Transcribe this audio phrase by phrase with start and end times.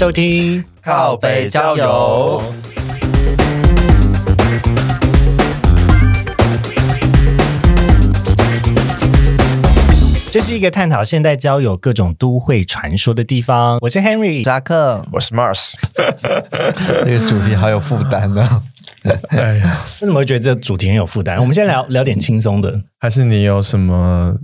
[0.00, 2.42] 收听靠北郊游。
[10.30, 13.76] 这是一个探讨现代交友各种都会传说的地方。
[13.82, 15.74] 我是 Henry，扎克，我是 Mars。
[17.04, 18.62] 这个主题好有负担呢。
[19.28, 21.38] 哎呀，为什么会觉得这主题很有负担？
[21.38, 24.34] 我们先聊聊点轻松的，还是你有什么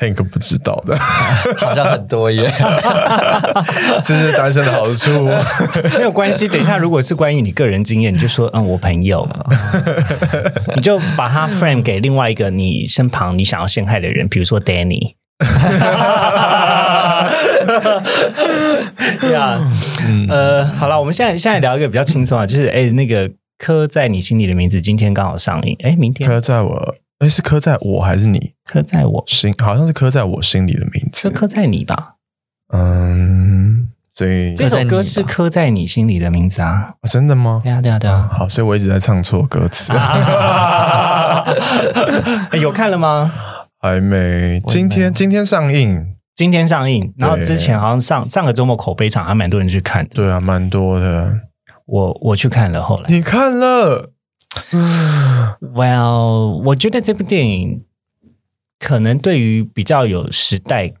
[0.00, 0.96] Hank 不知道的？
[1.58, 2.50] 好像很多耶。
[4.02, 5.28] 这是单身的好处。
[5.96, 6.48] 没有关系。
[6.48, 9.28] 等一下，如果是关于你个人经验，你就说嗯，我朋友，
[10.74, 15.14] 你就把他 frame 给另外一个你身旁你想要陷害的人，比如说 Danny。
[19.20, 19.60] 对啊，
[20.28, 28.54] 呃，好了，我们现在现在聊一个比较轻松啊，就是哎，那个刻在你心里的名字今天刚好上映，哎，明天刻在我，哎，是刻在我还是你？
[28.64, 32.14] 刻在我心，好像是刻在我心里的名字，是刻在你吧？
[32.72, 36.94] 嗯，所以这首歌是刻在你心里的名字啊？
[37.10, 37.60] 真的吗？
[37.62, 38.30] 对啊，对啊，对啊。
[38.32, 39.92] 好，所以我一直在唱错歌词。
[42.58, 43.30] 有看了吗？
[43.82, 51.30] 还没，今天今天上映，今天上映，然后之前好像上上个周末口碑场还蛮多人去看的，对啊，蛮多的。
[51.84, 54.12] 我我去看了，后来你看了
[55.60, 57.84] Well，我觉得这部电影
[58.78, 60.92] 可能对于比较有时代、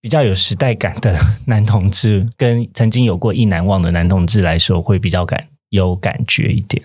[0.00, 6.82] 比较有时代感的男同志，跟曾经有过意难忘的男同志来说，会比较感有感觉一点。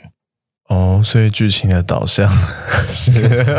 [0.70, 2.28] 哦，所以剧情的导向
[2.88, 3.56] 是，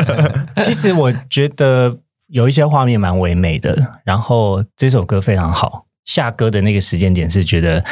[0.56, 7.84] 其实我觉得有一些画面蛮唯美的，然后这首歌非常好，下歌的那个时间点是觉得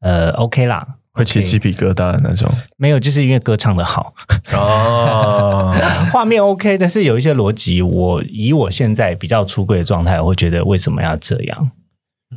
[0.00, 2.48] 呃 OK 啦，会起鸡皮疙瘩的那种。
[2.76, 4.14] 没有，就是因为歌唱的好
[4.52, 5.74] 哦，
[6.12, 11.70] 画面 OK，但是有一些逻辑，我以我现在比较出柜的状态，我会觉得为什么要这样？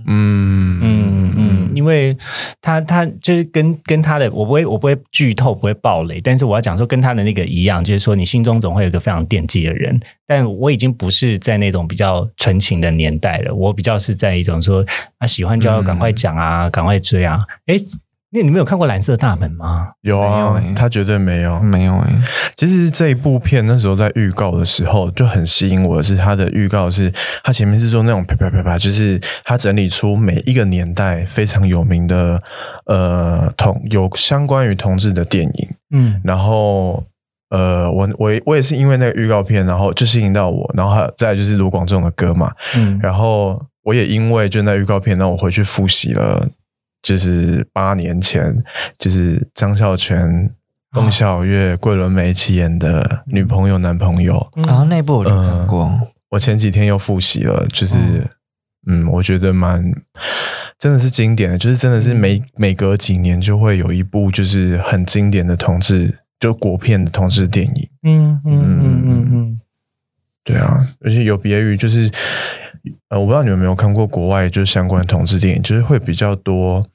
[0.07, 2.17] 嗯嗯嗯，因为
[2.59, 14.83] 他他就是跟跟他的，我不会我不会剧透，不会暴雷，但是我要讲说跟他的那个一样，就是说你心中总会有一个非常惦记的人，但我已经不是在那种比较纯情的年代了，我比较是在一种说
[15.19, 17.75] 啊喜欢就要赶快讲啊，赶快追啊，哎。
[18.35, 19.89] 那你们有看过《蓝色大门》吗？
[20.01, 22.11] 有啊，他绝对没有，没有哎。
[22.55, 27.13] 其实这一部片那时候在预告的时候就很吸引我的是，他的预告是
[27.43, 32.41] 他前面是说那种啪啪啪啪，就是他整理出每一个年代非常有名的
[32.87, 35.69] 呃同有相关于同志的电影。
[35.91, 37.03] 嗯，然后
[37.51, 42.51] 呃，我我我也是因为那个预告片，然后就吸引到我，然后还再就是卢广仲的歌嘛。
[42.75, 46.47] 嗯，然后我也因为就那预告片，让我回去复习了。
[47.03, 48.55] 就是八年前，
[48.97, 50.49] 就是张孝全、
[50.91, 54.49] 孟小月、桂纶镁一起演的女朋友、男朋友。
[54.55, 55.91] 然后那部我就看过，
[56.29, 57.67] 我前几天又复习了。
[57.73, 57.97] 就是，
[58.87, 59.83] 嗯，我觉得蛮
[60.79, 67.89] 真的是经典的，就是真的是每每隔几年就会有一部就是很经典的同志，就国片的同志电影。
[68.03, 69.59] 嗯嗯嗯嗯嗯，
[70.43, 72.09] 对啊，而且有别于就是，
[73.09, 76.85] 呃，我不知道你们有没有看过国外就是相关同志电影，就是会比较多。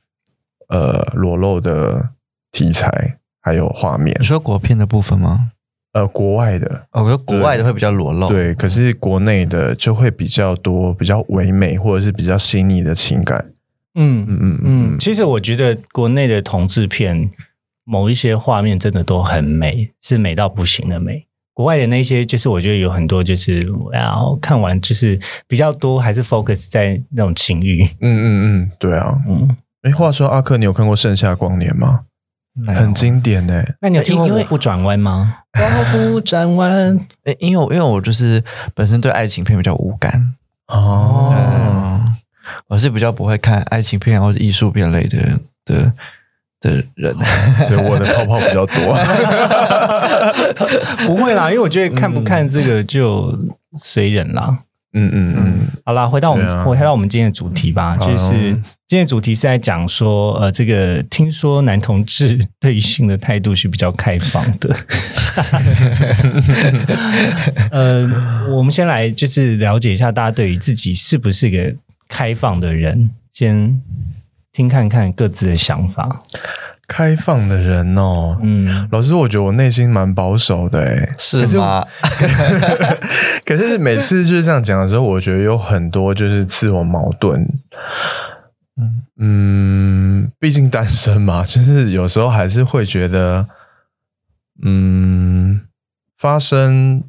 [0.68, 2.10] 呃，裸露的
[2.52, 5.52] 题材还有画面，你说国片的部分吗？
[5.92, 13.52] 呃，国外的，我觉得国外的会比较裸露，对，可是国内的就会比较多，比较唯美或者是比较细腻的情感。
[13.94, 17.30] 嗯嗯嗯嗯，其实我觉得国内的同志片
[17.84, 21.26] 某一些画面真的都很美，是美到不行的美。
[21.54, 23.58] 国外的那些，就是我觉得有很多，就是
[23.90, 25.18] 然后看完就是
[25.48, 27.82] 比较多，还是 focus 在那种情欲。
[27.82, 29.56] 嗯嗯嗯，对啊，嗯。
[29.82, 32.00] 哎，话说阿克，你有看过《盛夏光年》吗？
[32.66, 33.62] 很经典呢。
[33.80, 35.38] 那你有听过《我不转弯》吗？
[35.56, 36.98] 我不转弯。
[37.24, 38.42] 哎，因为因为我就是
[38.74, 40.34] 本身对爱情片比较无感
[40.66, 41.32] 哦。
[42.66, 45.92] 我是比较不会看爱情片或者艺术片类的的
[46.60, 47.16] 的人，
[47.64, 48.96] 所以我的泡泡比较多。
[51.06, 53.38] 不会啦，因为我觉得看不看这个就
[53.80, 54.64] 随人啦。
[54.98, 58.52] 嗯嗯嗯，好啦，回到我们回到我们今天的主题吧，就是
[58.86, 64.76] 今天主题是在讲说，呃，这个听说男同志对性的态度是比较开放的。
[67.70, 68.08] 呃，
[68.50, 71.74] 我们先来就是了解一下大家对于自己是不是个
[72.08, 73.80] 开放的人，先
[74.52, 76.08] 听看看各自的想法。
[76.88, 81.86] 开放的人哦，嗯，老师，我觉得我内心蛮保守的，哎，是吗？
[83.44, 87.46] 可是每次就是这样讲的时候，我觉得有很多就是自我矛盾。
[88.80, 93.46] 嗯嗯，毕竟单身嘛， 就是有时候还是会觉得，
[94.62, 95.60] 嗯，
[96.16, 97.04] 发生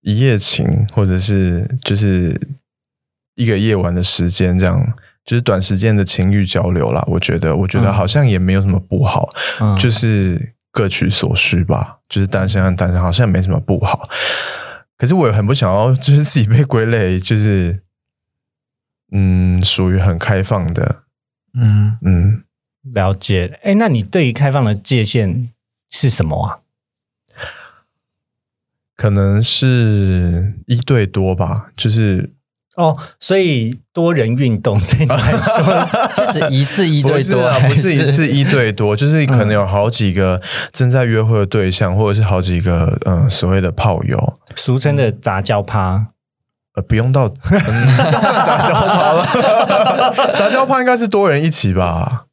[0.00, 2.38] 一夜情，或者是就是
[3.36, 4.94] 一个夜晚的时间，这样
[5.26, 7.04] 就是短时间的情欲交流啦。
[7.06, 9.28] 我觉得，我觉得好像也没有什么不好，
[9.78, 11.98] 就是各取所需吧。
[12.08, 14.08] 就是单身和单身好像没什么不好。
[14.96, 17.82] 可是我也很不想要，就是自己被归类，就是
[19.10, 21.02] 嗯，属于很开放的。
[21.52, 22.44] 嗯嗯，
[22.82, 23.58] 了解。
[23.64, 25.50] 哎，那你对于开放的界限
[25.90, 26.58] 是什么啊？
[28.94, 32.32] 可能是一对多吧，就是
[32.76, 35.88] 哦，所以多人运动 对你来说，
[36.26, 40.40] 就只一次一对多，不是一次一对多， 就是可能有好几个
[40.72, 46.08] 正在约会的对象，或者是好几个嗯所谓的炮友，俗称的杂交趴。
[46.74, 49.26] 呃，不用到杂交趴了，
[50.34, 52.24] 杂交趴应该是多人一起吧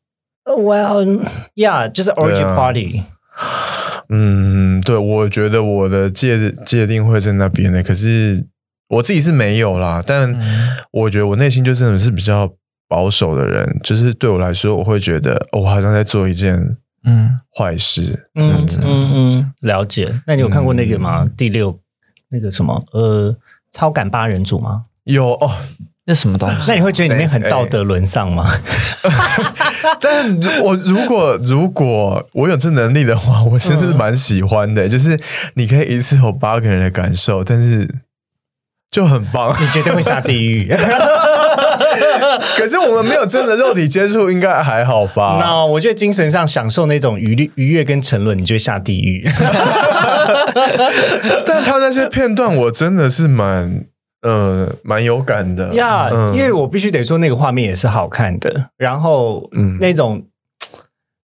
[0.44, 1.26] ？Well,
[1.56, 3.04] yeah，就是 orgy party。
[4.10, 8.46] 嗯，对，我觉得我的界界定会在那边的，可是
[8.88, 10.04] 我自己是没有啦。
[10.06, 10.34] 但
[10.92, 12.50] 我觉得我内心就真的是比较
[12.88, 18.30] 保守的人，就是对我来说，我会觉得我好像在做一件嗯坏事。
[18.36, 20.22] 嗯嗯嗯，了解。
[20.28, 21.28] 那你有看过那个吗？
[21.36, 21.80] 第六
[22.30, 23.36] 那个什么呃，
[23.72, 24.86] 超感八人组吗？
[25.06, 25.52] 有哦。
[26.06, 26.56] 那什么东西？
[26.68, 28.46] 那你会觉得里面很道德沦丧吗？
[30.02, 34.90] 但我如果如果我有这能力的话，我真的是蛮喜欢的。
[34.90, 35.18] 就是
[35.54, 37.90] 你可以一次有八个人的感受，但是
[38.94, 39.54] 就很棒。
[39.60, 40.68] 你绝对会下地狱。
[42.58, 45.38] 可是我们没有真的肉体接触，应该还好吧？
[45.42, 49.26] 那我觉得精神上享受那种愉愉悦跟沉沦，你就会下地狱。
[51.46, 53.86] 但他那些片段，我真的是蛮。
[54.22, 58.70] 呃，蛮有感的呀，因为我必须得说，那个画面也是好看的。
[58.78, 60.24] 然后，嗯，那种，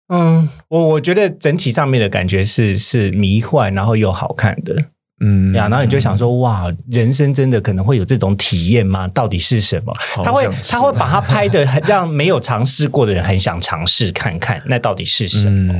[0.09, 4.75] 嗯，我我觉得整体上面的感觉是是迷幻，然后又好看的，
[5.19, 5.67] 嗯呀。
[5.69, 9.07] 然后你就想说，哇，人生真的可能会有这种体验吗？
[9.09, 9.93] 到底是什么？
[10.23, 15.73] 他会他会把它拍的让没有尝试过的人很想尝试看看，那到底是什么？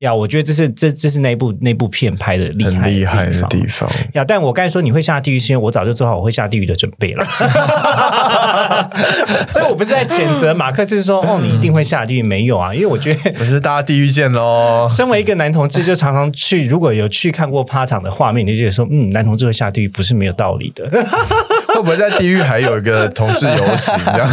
[0.00, 4.24] 呀，我觉得这是这这是那部那部片拍的厉害厉害的地方呀。
[4.24, 7.26] 但我刚才说你会下地狱，是因为我早就做好我会下地狱的准备了
[9.50, 12.72] 所以我不是在谴责马克思说哦，你一定会下地狱没有啊？
[12.72, 14.86] 因为我觉得我是大家地狱见喽。
[14.88, 20.88] 身为一个男同志，就常常去，如果有去看过趴场的画面，你就觉得说，嗯，男同志会下地狱不是没有道理的。
[21.74, 24.30] 会不会在地狱还有一个同志游行这样？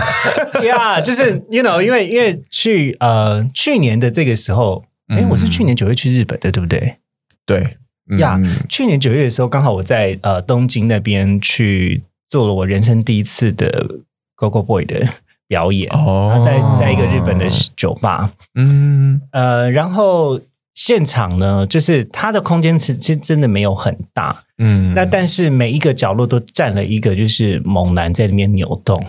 [0.64, 4.84] 呀，就是 you know，因为因为去呃去年的这个时候。
[5.08, 6.96] 哎，我是去年九月去日本的，对不对？
[7.46, 7.78] 对
[8.18, 13.88] 呀，去年九月的时候，刚好我在呃东京那边去做了我人生第一次的
[14.36, 15.08] Go Go Boy 的
[15.48, 19.22] 表演，哦，在在一个日本的酒吧，嗯。
[19.32, 20.40] 呃，然后
[20.74, 29.02] 现场呢，就是它的空间其实真的没有很大，嗯，那但是每一个角落都站了一个就是猛男在里面扭动，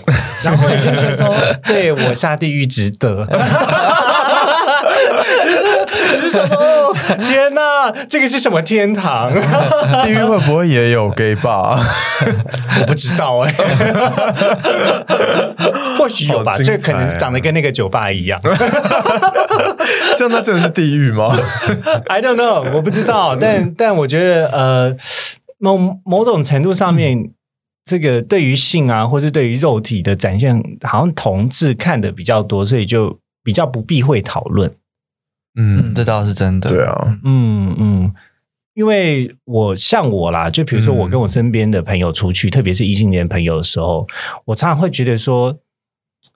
[0.44, 1.34] 然后就是说，
[1.66, 3.26] 对我下地狱值得。
[6.40, 6.94] 哦，
[7.26, 9.32] 天哪，这个是什么天堂？
[10.04, 11.78] 地狱会不会也有 gay bar？
[12.80, 13.52] 我不知道哎，
[15.98, 16.56] 或许有吧。
[16.58, 18.38] 这可能长得跟那个酒吧一样。
[20.16, 21.36] 这样，那真的是地狱吗
[22.06, 23.36] ？I don't know，我不知道。
[23.36, 24.96] 但但我觉得，呃，
[25.58, 27.30] 某某种程度上面，
[27.84, 34.72] 这个对于性啊，或是对于肉体的展现，好像同志看的比较多，所以就比较不避讳讨论。
[35.56, 36.70] 嗯，这倒是真的。
[36.70, 38.14] 对啊，嗯嗯，
[38.74, 44.06] 因为我像我啦，就比如说我跟我身边的朋友出去，特别是异性恋朋友的时候，
[44.46, 45.58] 我常常会觉得说，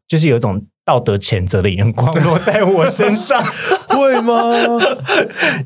[0.09, 3.45] 就是有一种道德谴责的眼光落在我身上，
[3.89, 4.35] 会吗？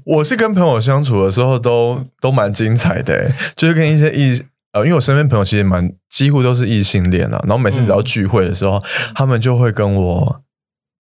[0.04, 4.42] 我是跟朋友相处的时候都都蛮精彩的，就是跟一些异
[4.73, 8.82] 呃，因为我身边朋友其实蛮几乎都是异性恋啊，然后每次只要聚会的时候，
[9.14, 10.40] 他们就会跟我。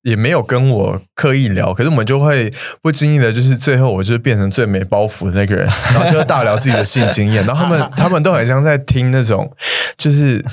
[0.04, 9.50] 也没有跟我刻意聊，可是我们就会不经意的，就是最后我就变成最没包袱的那个人，然后就大聊自己的性经验， 然后他们 他们都很像在听那种，
[9.98, 10.44] 就是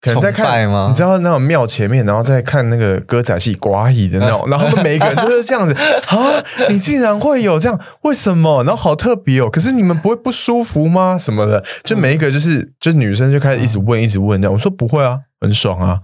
[0.00, 0.66] 可能在看？
[0.90, 5.74] 你知道那种庙前面，然后在看那个歌仔戏寡乙的那种， 然后他们每一个人都是这样子
[6.08, 8.64] 啊，你竟然会有这样，为什么？
[8.64, 11.18] 然后好特别哦，可是你们不会不舒服吗？
[11.18, 16.00] 什么的，就每一个就是就是女生就开始一直问，一直问这样，我说不会啊，很爽啊。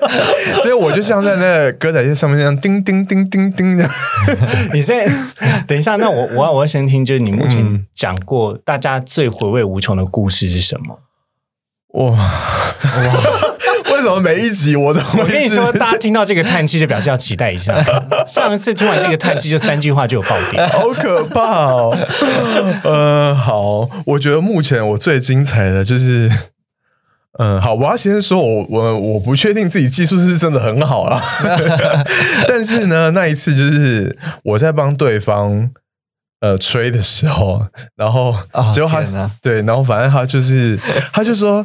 [0.62, 3.88] 所以我就像在那歌仔戏上面那样叮叮叮叮叮的。
[4.72, 5.06] 你在
[5.66, 11.00] 等一下，那我我要我要先听，就是你目前讲过大家最回味无穷的故事是什么？
[11.92, 12.32] 哇哇！
[13.92, 17.82] 为什么每一集我都 我跟你说，大家听到这个叹气就表示要期待一下。
[18.26, 21.96] 上一次听完这个叹气，就三句话就有爆点，好可怕哦。
[22.84, 26.30] 呃，好，我觉得目前我最精彩的就是。
[27.38, 31.20] 嗯，好，我要先说，我我我不确定自己技术是真的很好啦，
[32.46, 35.70] 但是呢，那一次就是我在帮对方
[36.40, 38.34] 呃吹的时候，然后
[38.72, 39.02] 结果他
[39.40, 40.78] 对，然后反正他就是
[41.12, 41.64] 他就说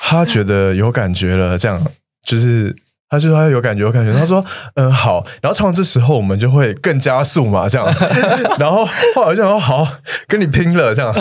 [0.00, 1.84] 他觉得有感觉了，这样
[2.26, 2.74] 就是。
[3.12, 4.18] 他就说他有感觉，有感觉。
[4.18, 4.42] 他说
[4.76, 7.86] ：“嗯，好。”然后通常这时候我们就会更加速嘛，这样。
[8.58, 9.86] 然后后来我就说：“好，
[10.26, 11.12] 跟你拼了，这样。”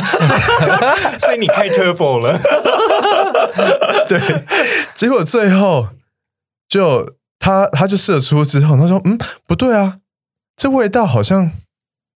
[1.19, 2.39] 所以你开 turbo 了。
[4.07, 4.45] 对。
[4.93, 5.89] 结果最后
[6.67, 9.17] 就他他就射出之后，他说：“嗯，
[9.47, 9.97] 不对啊，
[10.55, 11.51] 这味道好像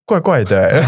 [0.06, 0.84] 怪怪的，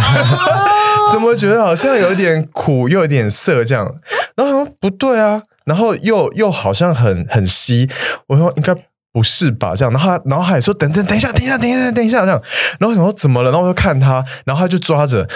[1.14, 4.00] 怎么觉得好像有点苦又有点涩这样？”
[4.36, 7.90] 然后说：“不对啊。”然后又又好像很很稀，
[8.28, 8.72] 我说应该
[9.12, 9.74] 不是吧？
[9.76, 12.40] 这样，然后他然后还说等等等一下，等一下，等一下，等一下，这样。
[12.80, 13.50] 然后想说怎么了？
[13.50, 15.28] 然后我就看他，然后他就抓着，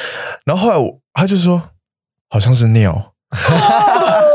[0.46, 1.60] 然后后来他就说
[2.30, 3.14] 好像是尿。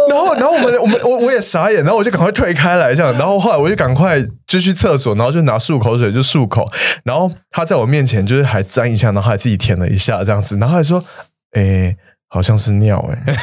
[0.09, 3.13] 然后然后我们我们我我也傻眼，然后我就赶快退开来这样。
[3.15, 6.65] 然后后来我就赶快就去厕所，然后就拿漱口水就漱口。
[7.05, 10.57] 然后他在我面前就是还沾一下，然后还自己舔了一下这样子。
[10.59, 11.05] 然后还说
[11.53, 11.97] 哎，
[12.29, 13.35] 好像是尿哎，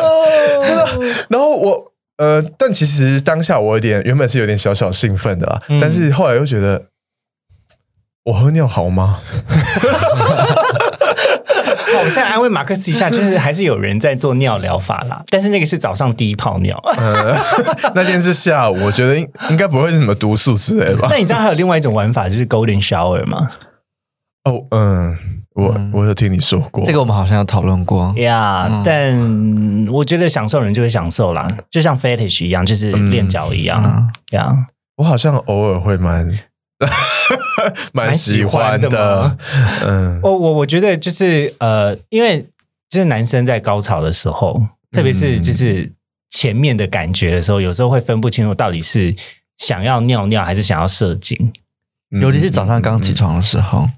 [0.62, 0.88] 真的。
[1.28, 1.86] 然后我。
[2.20, 6.84] 呃，但其实当下我有点原本是有点小小兴奋的啦，但是后来又觉得
[8.24, 9.20] 我喝尿好吗？
[11.94, 16.80] 好，我现在安慰马克思一下，就是还是有人在做尿疗法啦，但是那个是早上第一泡尿，
[17.94, 21.08] 那天是下午，我觉得应应该不会是什么毒素之类吧？
[21.10, 23.50] 那你知道还有另外一种玩法就是 Golden Shower 吗？
[24.44, 25.18] 哦，嗯。
[25.52, 28.80] 我我有听你说过，这个我们好像有讨论过呀。
[28.84, 34.56] 但我觉得享受人就会享受啦，就像 fetish 一样，就是练脚一样呀。
[34.96, 36.30] 我好像偶尔会蛮
[37.92, 39.36] 蛮喜欢的。
[39.86, 42.46] 嗯，我我我觉得就是呃，因为
[42.88, 44.60] 就是男生在高潮的时候，
[44.90, 45.92] 特别是就是
[46.30, 49.14] 前面的感觉的时候，有时候会分不清楚到底是
[49.58, 51.52] 想要尿尿还是想要射精，
[52.20, 53.88] 尤其是早上刚起床的时候。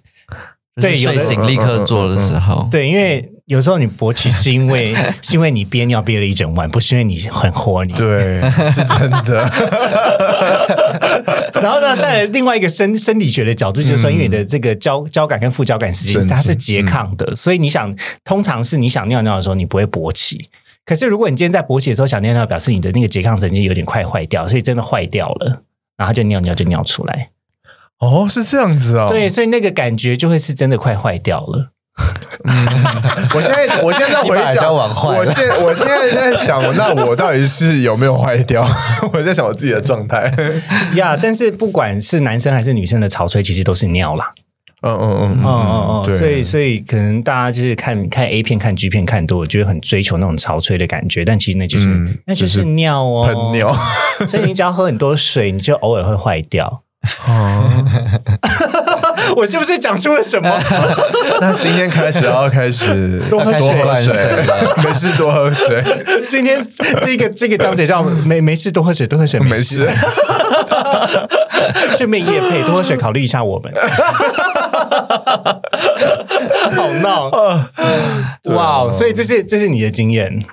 [0.81, 9.51] 对，睡醒立刻做的时候，对，因为有时候你勃起是因为 是因为你憋尿憋了一整晚，不是因为你很活你对，是真的。
[11.61, 17.95] 然后呢，在另外一个生生理学的角度，就是说，因为你的这个交交感跟副交感时间它是拮抗的，所以你想，
[18.25, 20.49] 通常是你想尿尿的时候，你不会勃起。
[20.85, 25.63] 可是如果你今天在勃起的时候想尿尿，表示你的那个拮抗神经有点快坏掉，所以真的坏掉了，
[25.97, 27.31] 然后就尿尿就尿出来。
[27.99, 29.07] 哦，是这样子啊。
[29.09, 31.71] 对，所以那个感觉就会是真的快坏掉了。
[33.35, 38.67] 我现在，我现在回想，我现我现在在想，那我到底是有没有坏掉？
[39.13, 40.33] 我在想我自己的状态
[40.95, 41.17] 呀。
[41.21, 44.33] 但是不管是男生还是女生的潮吹，其实都是尿啦。
[44.85, 46.19] 嗯嗯嗯嗯嗯嗯。
[46.19, 51.89] 所以所以可能大家就是看看 A 片、看 G 片看多，我觉得很追求那种潮吹的感觉，但其实那就是
[52.27, 53.77] 那就是尿哦，喷尿。
[54.27, 56.83] 所以你只要喝很多水，你就偶尔会坏掉。
[57.27, 57.85] 哦，
[59.37, 60.61] 我是不是讲出了什么？
[61.41, 63.73] 那今天开始要开始 多喝水，
[64.85, 65.83] 没事多喝水。
[66.29, 66.67] 今天
[67.03, 69.89] 这个这个章节叫没没事多喝水，多喝水没事。
[71.97, 73.73] 顺便夜配多喝水，考虑一下我们。
[76.73, 77.31] 好闹
[78.55, 78.93] 哇！
[78.93, 80.45] 所以这是这是你的经验，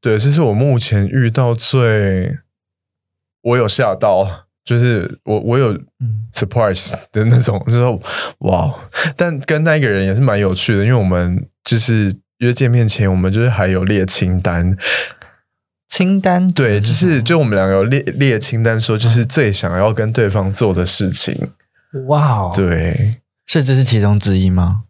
[0.00, 2.38] 对，这是我目前遇到最
[3.42, 4.44] 我有吓到。
[4.64, 5.78] 就是我我有
[6.32, 8.00] surprise 的那种，就是说
[8.38, 8.74] 哇！
[9.14, 14.74] 但跟那一个人也是蛮有趣的，因为我们就是约见面前，我们就是还有列清单，
[15.86, 21.52] 清单对，就是就我们两个有列列清单，说就是最想要跟对方做的事情。
[22.06, 24.84] 哇，对，所以这是其中之一吗？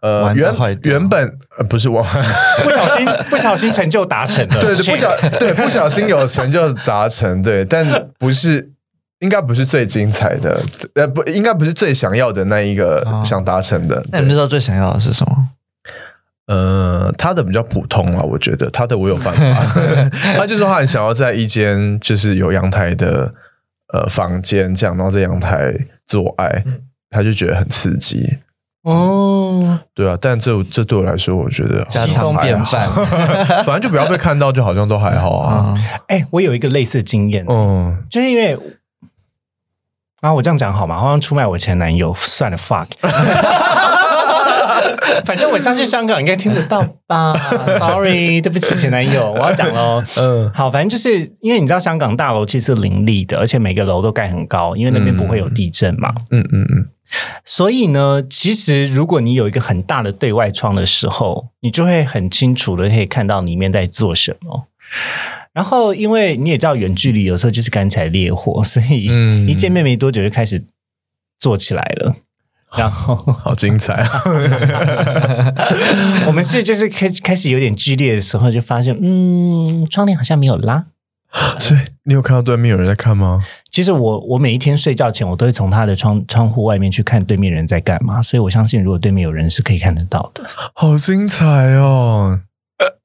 [0.00, 0.54] 呃，原
[0.84, 2.02] 原本呃不是我
[2.64, 8.71] 不小心不小心成就达成了，对对，不小对不小心有成就达成，对，但不是。
[9.22, 10.60] 应该不是最精彩的，
[10.94, 14.04] 呃，不应该不是最想要的那一个想达成的。
[14.10, 15.48] 那你知道最想要的是什么？
[16.48, 19.80] 呃，他的比较普通啊，我觉得他的我有办法。
[20.36, 23.32] 他就说他很想要在一间就是有阳台的
[23.94, 25.72] 呃房间，这样然后在阳台
[26.04, 26.64] 做爱，
[27.08, 28.38] 他就觉得很刺激。
[28.82, 32.90] 哦，对啊，但这这对我来说，我觉得稀松便饭，
[33.64, 35.62] 反正就不要被看到，就好像都还好啊。
[36.08, 38.58] 哎，我有一个类似经验，嗯，就是因为。
[40.22, 40.96] 啊，我这样讲好吗？
[40.96, 42.86] 好像出卖我前男友，算了，fuck。
[45.24, 47.32] 反正我相信香港应该听得到吧
[47.78, 50.02] ？Sorry， 对不起前男友，我要讲喽。
[50.16, 56.08] 嗯，好，反正就是因为你知道香港大楼其实林立的，而且每个楼都盖很高，因为那边不会有地震嘛。
[56.30, 56.86] 嗯嗯嗯。
[57.44, 64.68] 所以呢，其实如果你有一个很大的对外窗的时候，你就会很清楚的可以看到里面在做什么。
[65.52, 69.10] 然后因为你也知道，远距离有时候就是干柴烈火，所以
[69.46, 70.64] 一见面没多久就开始
[71.38, 72.16] 做起来了。
[72.74, 74.22] 然后好精彩啊！
[76.26, 80.86] 我们是就是开开始有点激烈的时候，就发现嗯，窗帘好像没有拉。
[81.58, 83.44] 所以你有看到对面有人在看吗？
[83.70, 88.22] 其实我我每一天睡觉前，我都会从他的窗窗户外面去看对面人在干嘛。
[88.22, 90.42] 所以我相信，如果对面有人是可以看得到的。
[90.74, 91.44] 好精彩
[91.76, 92.40] 哦！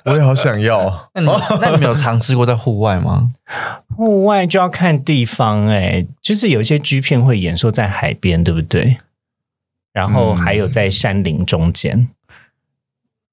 [0.08, 1.10] 我也好想要。
[1.14, 1.28] 那你
[1.62, 3.32] 那你没有尝试过在户外吗？
[3.96, 8.98] 户外就要看地方哎，就是有一些 G 片会演说在海边，对不对？
[9.94, 12.10] 然后还有在山林中间，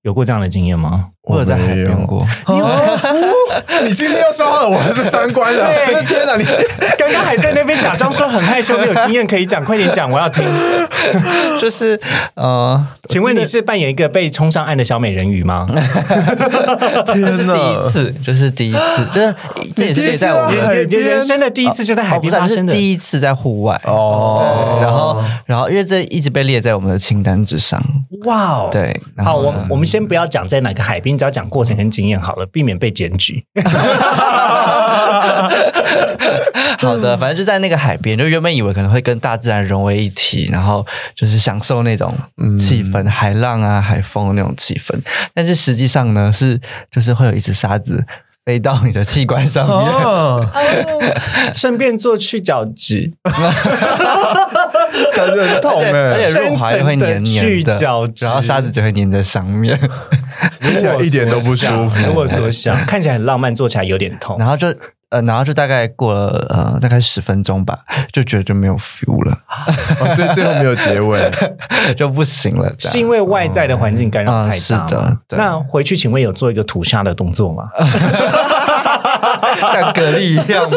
[0.02, 1.10] 有过这样的经验吗？
[1.26, 2.26] 我有在海边过。
[3.82, 5.66] 你今天又刷了我的三观了！
[6.06, 6.44] 天哪，你
[6.98, 10.44] 刚刚还在那边假装说很害羞，没有经验可以讲，快点讲，我要听。
[11.60, 11.98] 就是
[12.34, 15.66] 呃，请问你是扮演一个被冲上岸的小美人鱼吗？
[17.06, 19.34] 天哪，第一次，就是第一次，就是
[19.74, 20.56] 这也是在我们
[20.88, 24.78] 人生的第一次，就在海边发生的第一次在户外哦。
[24.82, 27.82] 然后，然后因为这一直被列在我们的清单之上。
[28.24, 33.44] 哇哦，对，好，我我们先不要讲在哪个海边，只要讲过程跟经验好了，避免被检举。
[36.78, 42.14] 好的，反正就在那个海边，就原本以为可能会跟大自然融为一体，然后就是享受那种
[42.58, 44.94] 气氛，海浪啊、海风那种气氛。
[45.32, 48.04] 但是实际上呢，是就是会有一只沙子
[48.44, 49.80] 飞到你的器官上面，
[51.54, 53.12] 顺便做去角质，
[55.14, 57.78] 感觉很痛哎，而且润滑会黏黏的，
[58.20, 59.78] 然后沙子就会粘在上面。
[60.60, 62.06] 听起来一点都不舒服。
[62.06, 64.36] 如果说想 看起来很浪漫，做起来有点痛。
[64.38, 64.68] 然后就
[65.10, 67.78] 呃，然后就大概过了呃，大概十分钟吧，
[68.12, 69.38] 就觉得就没有 feel 了，
[70.16, 71.30] 所以最后没有结尾
[71.96, 72.74] 就不行了。
[72.78, 74.56] 是因为外在的环境干扰太大。
[74.56, 75.16] 是的。
[75.30, 77.68] 那回去请问有做一个吐沙的动作吗？
[79.56, 80.76] 像蛤蜊一样吗？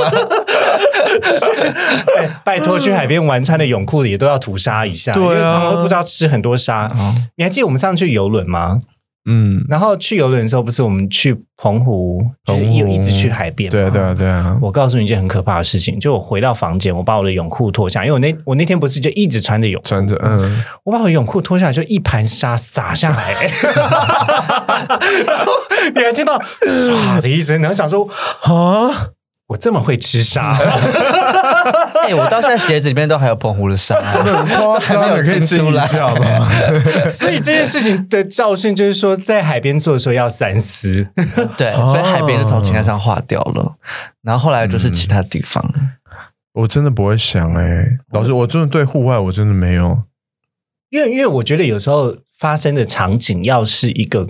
[2.43, 6.91] 拜托，去海边玩，穿的泳裤也都要涂沙一下，因为常常不知道吃很多沙。
[7.35, 8.81] 你还记得我们上次去游轮吗？
[9.29, 13.69] 嗯，然后去游轮的时候，不是我们去澎湖，就一一直去海边。
[13.69, 14.57] 对啊，对啊，对啊。
[14.61, 23.33] 我告诉你一件很可怕的事情，就我回到房间，我把我的泳裤脱下，因为我那我那天不是就一直穿着泳穿着，嗯，我把我泳裤脱下来，就一盘沙洒下来，
[25.27, 25.51] 然后
[25.93, 28.07] 你还听到唰的一声，然后想说
[28.43, 29.09] 啊。
[29.47, 30.51] 我这么会吃沙，
[32.03, 36.49] 哎，我到现在鞋子里面都还有澎湖的沙，很夸张，可以吃一下吗？
[37.13, 41.07] 所以这件事情的教训就是说，在海边做的时候要三思。
[41.55, 43.75] 对，所以海边就从清单上划掉了，
[44.21, 45.63] 然后后来就是其他地方。
[46.53, 50.03] 我真的不会想哎，老师，我真的对户外我真的没有，
[50.89, 54.27] 因为因为我觉得有时候发生的场景要是一个。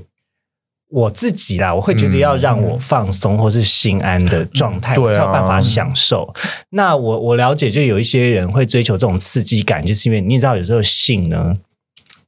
[0.90, 6.34] 我自己啦，我会觉得要让我放松或是心安的状态，才有办法享受。
[6.70, 11.56] 那我我了解，就有一些人会追求这种刺激感，就是因为你知道，有时候性呢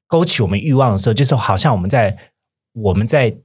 [0.08, 2.18] 勾起我们欲望的时候，就是好像我们在
[2.74, 3.36] 我们在。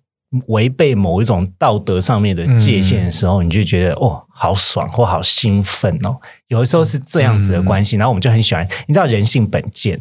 [0.48, 6.16] 违背某一种道德上面的界限的时候，你就觉得哦，好爽或好兴奋哦。
[6.48, 9.96] 有的时候是这样子的关系，然后我们就很喜欢，你知道人性本贱，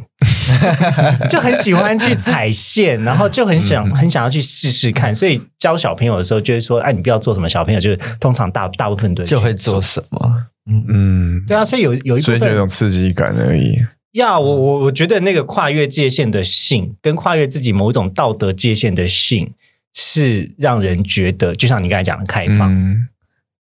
[1.30, 5.14] 就很喜欢去踩线，然后就很想很想要去试试看。
[5.14, 10.48] 所以教小朋友的时候，就是说，哎，你不要做什么，小朋友就是通常大大部分都就会做什么。
[10.70, 13.78] 嗯嗯，对啊，所以有有一所以就有种刺激感而已。
[14.14, 19.52] 呀，我我我觉得那个跨越界限的性，跟跨越自己某一种道德界限的性。
[19.96, 23.08] 是让人觉得，就像你刚才讲的开放，嗯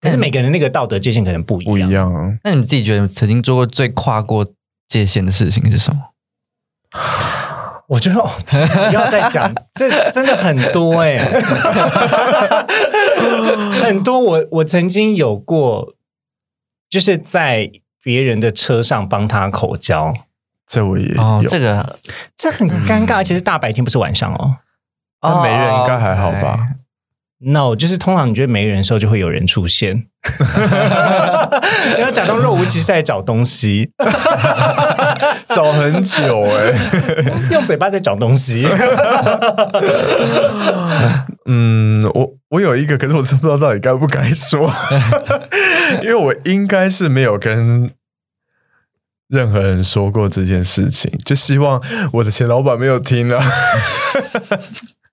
[0.01, 1.71] 可是每个人那个道德界限可能不一样。
[1.71, 2.37] 不一样。
[2.43, 4.45] 那你自己觉得曾经做过最跨过
[4.89, 6.01] 界限的事情是什么？
[7.87, 11.17] 我觉得不要再讲，这真的很多哎，
[13.81, 14.19] 很多。
[14.19, 15.93] 我我曾经有过，
[16.89, 17.71] 就是在
[18.03, 20.13] 别人的车上帮他口交，
[20.67, 21.43] 这我也有。
[21.47, 21.97] 这个
[22.35, 24.57] 这很尴尬，其实大白天不是晚上哦。
[25.21, 26.59] 那没人应该还好吧
[27.39, 30.07] ？No，就是通常你觉得没人的时候，就会有人出现。
[31.95, 33.91] 你 要假装若无其事在找东西，
[35.49, 36.73] 找很久哎，
[37.51, 38.67] 用嘴巴在找东西。
[41.45, 44.69] 嗯，我我有一个，可是我真不知道到底该不该说，
[46.03, 47.89] 因为我应该是没有跟
[49.29, 51.81] 任何人说过这件事情，就希望
[52.13, 53.41] 我的前老板没有听啊。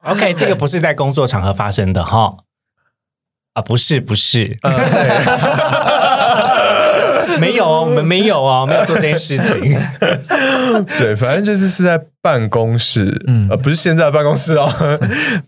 [0.04, 2.36] OK， 这个不是在工作场合发生的哈，
[3.54, 4.58] 啊，不是不是，
[7.40, 9.62] 没有，我们没有哦，没有做这件事情。
[10.98, 14.72] 对，反正就是是在办公室，呃，不是现在办公室哦，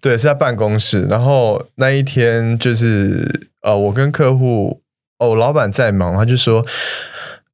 [0.00, 1.02] 对，是在办公室。
[1.08, 4.80] 然后那一天就是呃，我跟客户
[5.18, 6.64] 哦，老板在忙，他就说，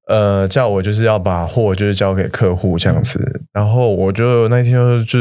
[0.08, 5.18] 呃，叫我就是要把货就是交给客户这样子，然后我就那天就就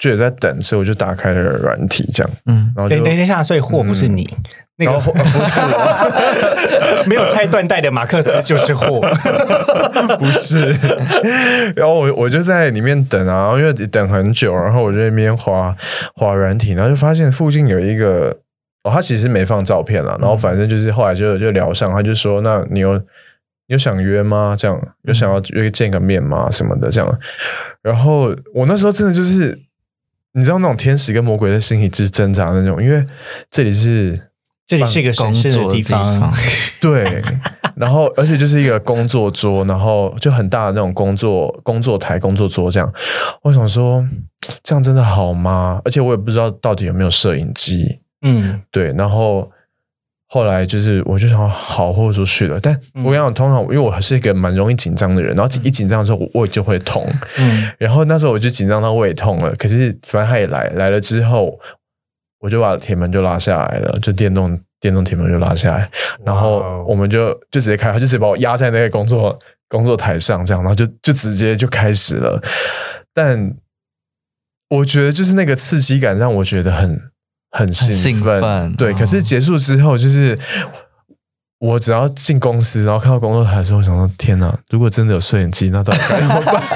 [0.00, 4.28] 就也在等，所以我就打开了软体这样，嗯，然后等等一下，所以货不是你。
[4.76, 5.12] 那个不
[5.44, 5.60] 是，
[7.06, 8.98] 没有拆断带的马克思就是货，
[10.18, 10.74] 不是。
[11.76, 15.76] 然后我我就在里面等啊，因为等很久，然后我就那边滑
[16.14, 18.34] 滑软体，然后就发现附近有一个
[18.84, 22.98] 哦，他其实没放照片了，然后反正就是后来就就聊上，他就说：“那你有
[23.66, 24.56] 有想约吗？
[24.58, 26.48] 这样有想要约见个面吗？
[26.50, 27.18] 什么的这样。”
[27.84, 29.60] 然后我那时候真的就是
[30.32, 33.04] 你知道那种天使跟魔鬼在心里之挣扎那种，因为
[33.50, 34.28] 这里是。
[34.66, 36.32] 这里是一个神圣的地方，
[36.80, 37.20] 对。
[37.74, 42.88] 然后，而且就是一个工作桌，然后就很大的那种工作工作台、工作桌这样。
[43.42, 44.06] 我想说，
[44.62, 45.82] 这样真的好吗？
[45.84, 47.98] 而且我也不知道到底有没有摄影机。
[48.22, 48.92] 嗯，对。
[48.92, 49.50] 然后
[50.30, 52.58] 后来就是，我就想好，豁出去了。
[52.58, 57.06] 但我想，通常因为我是一个蛮容易紧张的人，然后一紧张的时候，我胃就会痛。
[57.38, 57.70] 嗯。
[57.78, 59.54] 然后那时候我就紧张到胃痛了。
[59.56, 61.58] 可是反正他也来来了之后。
[62.42, 65.90] 我就把铁门就拉下来了，就电动电动铁门就拉下来，
[66.24, 69.38] 然后我们就就直接开，他就直接把我压在那个工作
[69.68, 72.40] 工作台上，这样，然后就就直接就开始了。
[73.12, 73.54] 但
[74.70, 77.09] 我觉得就是那个刺激感让我觉得很
[77.50, 78.92] 很兴奋，对。
[78.94, 80.38] 可是结束之后，就是
[81.58, 86.62] 我只要进公司，然后看到工作台的时候，想说天哪，如果真的有摄影机，那到底该怎么办？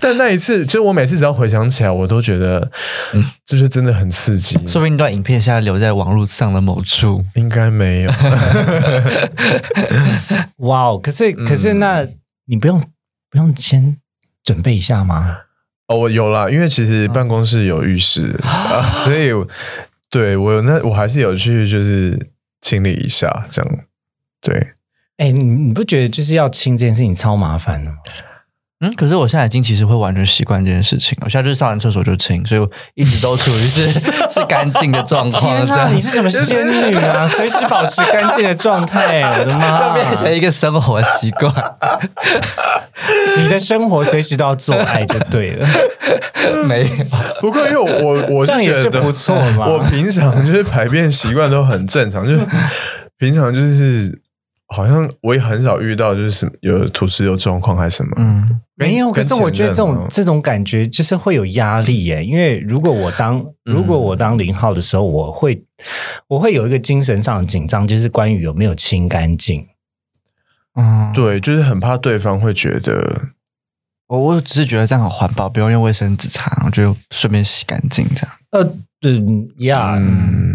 [0.00, 2.70] 但那一次，就是我每次只要回想起来，我都觉得，
[3.12, 4.54] 嗯，就是真的很刺激。
[4.66, 8.10] 说不定那段影片现在留在网络上的某处，应该没有。
[10.58, 11.00] 哇哦！
[11.02, 12.06] 可是，可是，那
[12.46, 12.80] 你不用
[13.30, 13.96] 不用先
[14.44, 15.36] 准备一下吗？
[15.88, 19.30] 哦，我有啦，因为其实办公室有浴室啊， 所以
[20.10, 23.78] 对我那我还是有去，就是清理一下这样。
[24.40, 24.74] 对，
[25.16, 27.96] 哎，你你不觉得就是要清这件事情超麻烦的吗？
[28.80, 31.24] 嗯，可是我现在已经其实会完全习惯这件事情了。
[31.24, 33.90] 我现在就是上完厕所就清，所以我一直都处于是
[34.30, 35.42] 是干净的状况。
[35.42, 37.26] 天哪，你是什么仙女啊？
[37.26, 39.94] 随时保持干净的状态，我的妈！
[39.98, 41.52] 变成一个生活习惯。
[43.38, 45.68] 你的生活随时都要做爱就对了。
[46.64, 47.04] 没有，
[47.40, 49.66] 不过因为我我这样也是不错嘛。
[49.66, 52.46] 我平常就是排便习惯都很正常，就是
[53.18, 54.20] 平常就是。
[54.68, 58.12] 好像我也很少遇到，就是有吐司有状况还是什么。
[58.18, 59.10] 嗯，没有。
[59.10, 65.64] 可是我觉得这种这种感觉就是会有压力耶，因为如果我当如果我当零号的时候，我会
[66.28, 69.66] 我会有一个精神上的紧张，就是关于有没有清干净。
[70.74, 73.22] 嗯，对，就是很怕对方会觉得，
[74.08, 78.30] 我我只是觉得这样很环保，不用用卫生纸擦，就顺便洗干净这样。
[78.50, 78.74] 呃。
[79.00, 79.94] 嗯呀，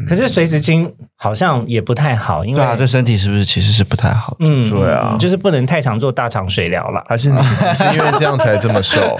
[0.07, 4.35] 可是随时清好像也不太好，因为对啊，对身体是不是其实是不太好？
[4.39, 7.03] 嗯，对啊，就是不能太常做大肠水疗了。
[7.07, 7.37] 还是你
[7.75, 9.17] 是因为这样才这么瘦？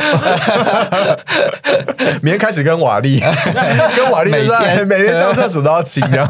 [2.21, 3.19] 明天开始跟瓦力，
[3.95, 6.27] 跟瓦力每天每天上厕所都要清掉。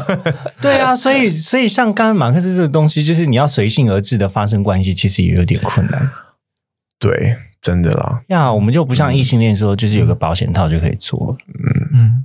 [0.60, 6.10] 对啊，所以所以像刚刚马克思这个东西，就是你要随性而至的发生关系，其实也有点困难。
[6.98, 8.20] 对，真的啦。
[8.28, 11.36] 呀，我们就不像异性恋说，就是有个保险套就可以做。
[11.48, 12.24] 嗯嗯。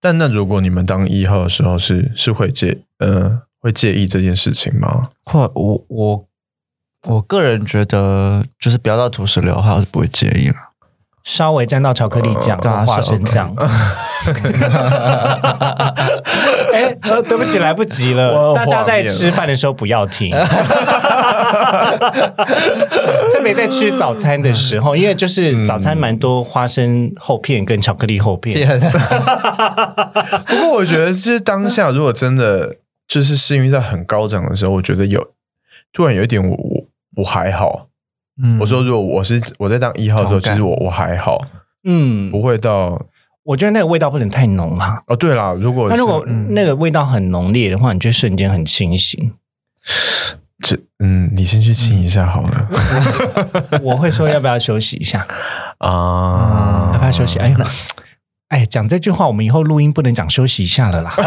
[0.00, 5.08] 但那如果你们当一号的时候是是会介呃会介意这件事情吗？
[5.24, 6.24] 或我我
[7.08, 10.54] 我个人觉得就是不要到土石流的话，我是不会介意了。
[11.24, 13.52] 稍微沾到巧克力酱、花生酱。
[16.72, 16.94] 哎，
[17.28, 18.54] 对不起，来不及了。
[18.54, 20.32] 大家在吃饭的时候不要听。
[23.32, 28.54] 特别在吃早餐的时候，因为就是早餐蛮多花生厚片跟巧克力厚片。
[30.46, 32.76] 不过我觉得，是当下如果真的
[33.08, 35.28] 就是幸运在很高涨的时候，我觉得有
[35.92, 36.84] 突然有一点，我我
[37.16, 37.86] 我还好。
[38.40, 41.40] 嗯我说，如果我是我在当一号的时候，其实我我还好，
[41.84, 43.00] 嗯，不会到。
[43.44, 45.02] 我觉得那个味道不能太浓哈。
[45.06, 49.32] 哦，对啦，如果那如果那个味道很浓烈的话，你就瞬间很清醒。
[50.62, 52.66] 这嗯，你先去亲一下好了。
[53.82, 55.26] 我会说要不要休息一下
[55.78, 56.90] 啊？
[56.92, 57.38] 要不要休息？
[57.38, 57.56] 哎呀。
[58.48, 61.10] 哎，讲这句话，我们以后录音不能讲休息一下了啦。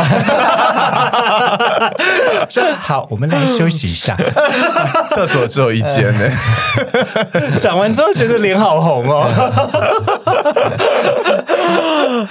[2.81, 4.17] 好，我们来休息一下。
[5.11, 6.29] 厕所只有一间呢。
[7.59, 9.29] 讲完之后觉得脸好红哦。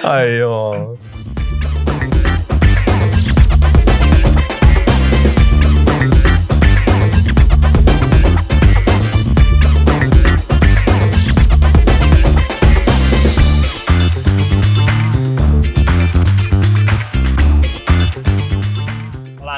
[0.02, 0.96] 哎呦。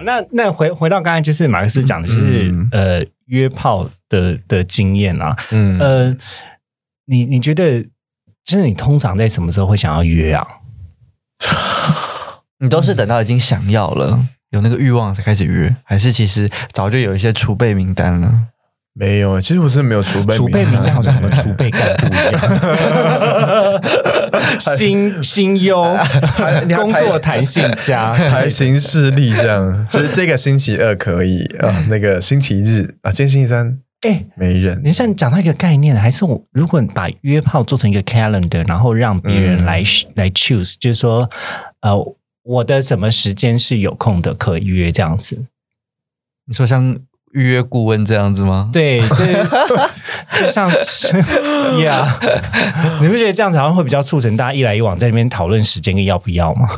[0.04, 6.16] 那那回回到刚才，就是马克思讲的，就是呃约炮的的经验啊，嗯呃，
[7.06, 7.82] 你你觉得，
[8.44, 10.46] 就是你通常在什么时候会想要约啊？
[12.58, 18.46] 你都是等到已经想要了，有那个欲望才开始约，还是其实早就有一些储备名单了？
[18.94, 22.38] 没有，其实我是没有储备 储备名单，好像什么储备干部一样。
[24.76, 25.82] 新新优，
[26.76, 29.86] 工作弹性佳，台行事力这样。
[29.88, 34.78] 就是这个星期二可以啊，那个星期日啊，今天星期三，哎，没人。
[34.84, 39.82] 你像讲到一个概念，还是我如果把约炮做成一个 calendar，然后让别人来
[40.16, 41.30] 来 choose，就是说，
[41.80, 41.96] 呃，
[42.42, 45.46] 我的什么时间是有空的可以约这样子？
[46.46, 46.98] 你说像。
[47.32, 48.70] 预约顾问这样子吗？
[48.72, 49.46] 对，就是
[50.38, 51.16] 就像是
[51.82, 52.06] 呀，
[53.00, 56.68] 你不觉得这样子好像会比较促成大家一来一往在那边讨论时间跟要不要吗？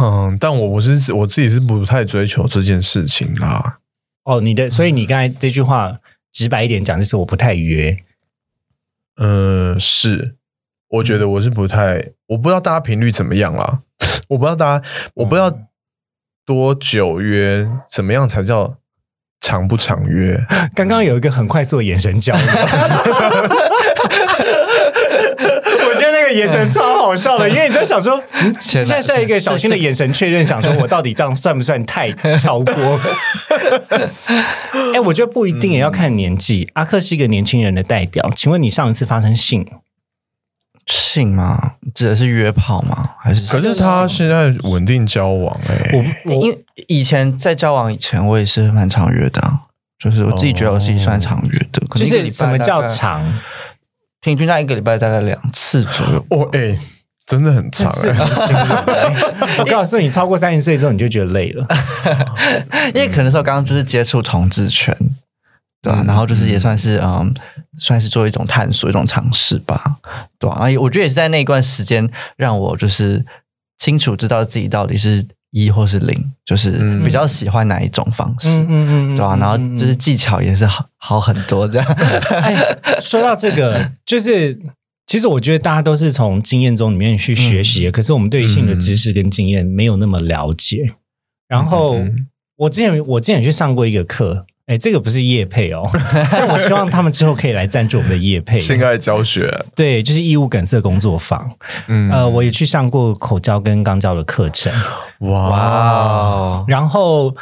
[0.00, 3.78] 嗯，但我我是我自己是不太追求这件事情啊。
[4.24, 5.98] 哦，你的，所以你刚才这句话
[6.32, 7.96] 直白一点讲，就是我不太约。
[9.16, 10.34] 嗯，是，
[10.88, 13.80] 我觉得我是不太，我不知道大家频率怎么样啦。
[14.28, 15.52] 我不知道大家，我不知道
[16.44, 18.76] 多久约，怎么样才叫。
[19.40, 20.38] 长不长约？
[20.74, 22.42] 刚刚有一个很快速的眼神交流，
[25.88, 28.22] 我觉得那个眼神超好笑的，因为你在想说，
[28.60, 32.74] 现在在一个小心的眼神确认，想说我到底这样算不算太超过？
[34.94, 36.68] 哎，我觉得不一定，也要看年纪。
[36.74, 39.66] 阿克是一个年轻人的代表，请问你上一次发生性？
[40.88, 41.72] 性吗？
[41.94, 43.10] 指的是约炮吗？
[43.20, 43.46] 还是？
[43.50, 45.90] 可是他现在稳定交往哎。
[46.24, 49.42] 我因为以前在交往以前，我也是蛮常约的，
[49.98, 51.80] 就是我自己觉得我自己算常约的。
[51.94, 53.22] 就是什么叫长？
[54.20, 56.24] 平均在一个礼拜大概两次左右。
[56.30, 56.76] 哦，哎，
[57.26, 57.88] 真的很长。
[59.58, 61.66] 我告诉你，超过三十岁之后，你就觉得累了，
[62.94, 64.96] 因为可能说刚刚就是接触同志圈。
[65.80, 67.32] 对啊，然后就是也算是嗯，
[67.78, 69.96] 算是做一种探索、一种尝试吧，
[70.38, 73.24] 对啊，我觉得也是在那一段时间，让我就是
[73.78, 76.72] 清楚知道自己到底是一或是零，就是
[77.04, 79.36] 比较喜欢哪一种方式，嗯嗯嗯，对吧？
[79.36, 81.96] 然后就是技巧也是好好很多这样。
[83.00, 84.58] 说到这个， 就是
[85.06, 90.94] 其实我觉得大家都是从经验中里面去学习，可是我们对性的知识跟经验没有那么了解。
[91.46, 92.04] 然后
[92.56, 94.44] 我之前我之前去上过一个课。
[94.68, 95.88] 哎，这个不是叶配哦，
[96.30, 98.58] 但我希望他们之后可以来赞助我们的叶配。
[98.58, 101.50] 性爱教学， 对，就是义务梗塞工作坊。
[101.86, 104.70] 嗯，呃，我也去上过口交跟肛交的课程。
[105.20, 107.34] 哇，然后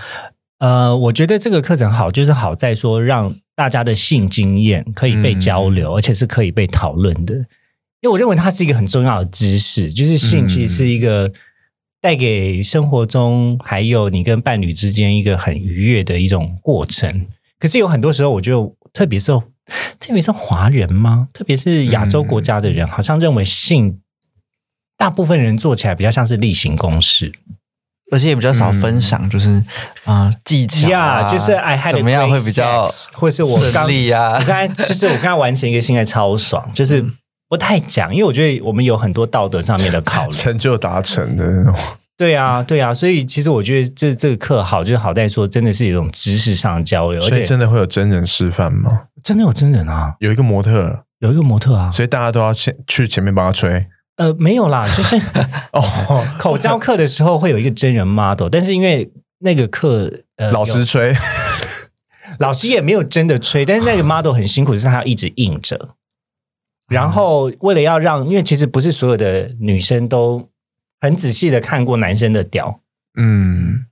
[0.61, 7.35] 呃，我觉得这个课程好，就是好在说让大家的性经验可以被交流，而且是可以被讨论的。
[7.35, 11.29] 因为我认为它是一个很重要的知识，就是性其实是一个。
[12.07, 17.27] 带给生活中还有你跟伴侣之间一个很愉悦的一种过程。
[17.59, 19.33] 可是有很多时候，我觉得特别是
[19.99, 21.27] 特别是华人吗？
[21.33, 23.99] 特别是亚洲国家的人，好像认为性
[24.97, 27.33] 大部分人做起来比较像是例行公事，
[28.13, 29.65] 而且也比较少分享，就是
[30.05, 37.05] 啊技巧啊，就是哎怎么样会比较，或是我刚呀，我刚才就是我刚才完成一个性爱超爽，就是。
[37.49, 41.75] 不太讲，因为我觉得我们有很多道德上面的考虑， 成就达成的那种。
[42.17, 49.03] 对啊，对啊，所以其实我觉得这这个课好，就是好在说真的是一种知识上的交流，而且真的会有真人示范吗？
[49.23, 53.87] 真的有真人啊，有一个模特，有一个模特啊，所以大家都要先去前面帮他吹。
[54.17, 55.15] 呃，没有啦，就是
[55.73, 61.15] 哦， 口交课的时候会有一个真人 model，但是因为那个课呃老师吹，
[62.39, 65.96] 老师也没有真的吹，但是那个 model 很辛苦，是他要一直硬着。
[66.89, 70.49] 然后，为了要让，因为其实不是所有的女生都
[71.01, 72.81] 很仔细的看过男生的屌，
[73.17, 73.87] 嗯。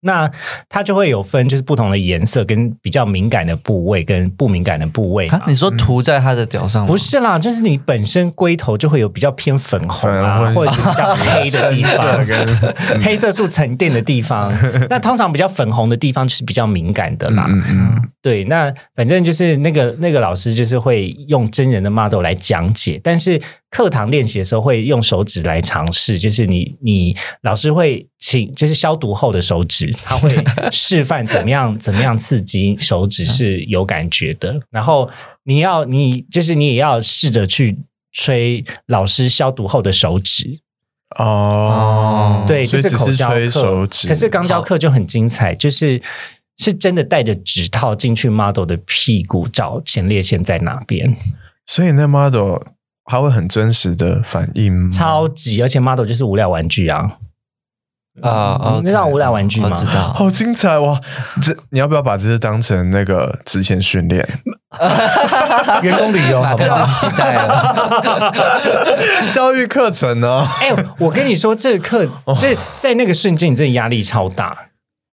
[0.00, 0.30] 那
[0.68, 5.28] 它就会有分，就是不同的颜色跟比较敏感的部位跟不敏感的部位。
[5.46, 6.86] 你说涂在它的屌上？
[6.86, 12.24] 不是啦，就是你本身龟头就会有比较偏粉红啊，或者是比较黑的地方
[13.02, 14.52] 黑色素沉淀的地方。
[14.88, 17.46] 那通常比较粉红的地方就是比较敏感的啦。
[17.48, 18.02] 嗯嗯。
[18.22, 23.40] 对，那反正就是那个那个老师就是会用真人的 model 来讲解，但是。
[23.70, 30.30] 课堂练习的时候会用手指来尝试，就是你你老师会请，就是消毒后的手指， 他会
[30.70, 34.58] 示范怎么样怎么样刺激手指是有感觉的。
[34.70, 35.10] 然后
[35.44, 37.78] 你要你就是你也要试着去
[38.12, 40.60] 吹老师消毒后的手指
[41.18, 42.44] 哦。
[42.48, 46.00] 对，就是口交课，可是肛交课就很精彩，就是
[46.56, 51.14] 是真的带着指套进去 model 的屁股找前列腺在哪边，
[51.66, 52.56] 所以那 model。
[53.10, 57.16] 他会很真实的反应，超级，而且 model 就是无聊玩具啊，
[58.20, 59.74] 啊，那种无聊玩具吗？
[59.74, 61.00] 知道，好精彩哇！
[61.40, 64.28] 这你要不要把这些当成那个之前训练？
[65.82, 68.98] 员工旅游，好不好期待了。
[69.32, 70.46] 教育课程呢？
[70.60, 74.68] 哎，我跟你说，这个课是在那个瞬间，你真的压力超大，